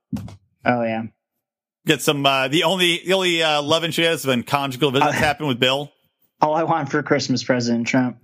[0.66, 1.04] Oh yeah.
[1.86, 5.12] Get some, uh, the only, the only, uh, love she has when conjugal visits uh,
[5.12, 5.92] happen with Bill.
[6.42, 8.18] All I want for Christmas, President Trump.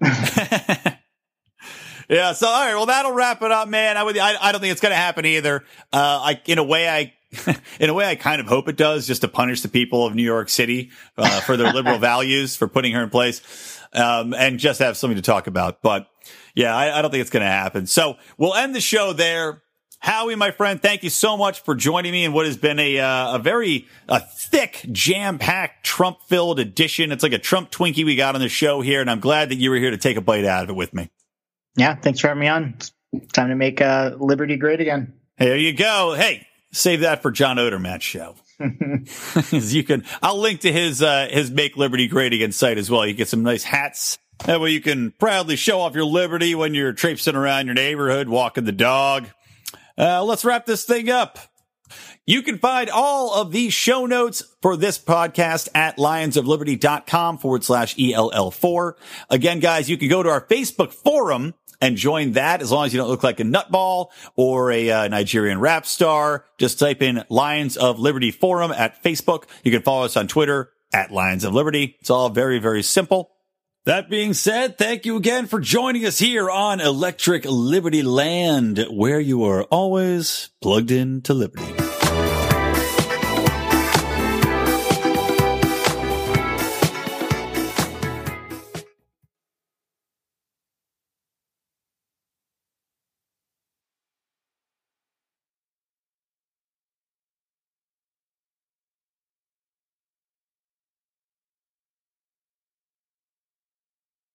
[2.09, 2.33] yeah.
[2.33, 2.75] So, all right.
[2.75, 3.95] Well, that'll wrap it up, man.
[3.97, 5.63] I would, I, I don't think it's going to happen either.
[5.93, 7.13] Uh, I, in a way, I
[7.79, 10.15] in a way, I kind of hope it does just to punish the people of
[10.15, 14.59] New York City uh, for their liberal values, for putting her in place, um, and
[14.59, 15.81] just have something to talk about.
[15.81, 16.07] But
[16.55, 17.85] yeah, I, I don't think it's going to happen.
[17.85, 19.61] So we'll end the show there.
[20.01, 22.99] Howie, my friend, thank you so much for joining me in what has been a
[22.99, 27.11] uh, a very a thick, jam packed, Trump filled edition.
[27.11, 29.55] It's like a Trump Twinkie we got on the show here, and I'm glad that
[29.55, 31.09] you were here to take a bite out of it with me.
[31.75, 32.75] Yeah, thanks for having me on.
[33.11, 35.13] It's time to make uh, Liberty great again.
[35.37, 36.13] There you go.
[36.17, 38.35] Hey, save that for John Odermatt's show.
[39.51, 43.05] you can, I'll link to his uh, his Make Liberty Great Again site as well.
[43.05, 44.17] You get some nice hats.
[44.45, 48.29] That way you can proudly show off your liberty when you're traipsing around your neighborhood,
[48.29, 49.27] walking the dog.
[49.97, 51.39] Uh, let's wrap this thing up.
[52.25, 57.95] You can find all of these show notes for this podcast at lionsofliberty.com forward slash
[57.95, 58.93] ELL4.
[59.29, 62.93] Again, guys, you can go to our Facebook forum and join that as long as
[62.93, 66.45] you don't look like a nutball or a uh, Nigerian rap star.
[66.57, 69.43] Just type in Lions of Liberty Forum at Facebook.
[69.63, 71.97] You can follow us on Twitter at Lions of Liberty.
[71.99, 73.31] It's all very, very simple.
[73.85, 79.19] That being said, thank you again for joining us here on Electric Liberty Land, where
[79.19, 81.88] you are always plugged into Liberty.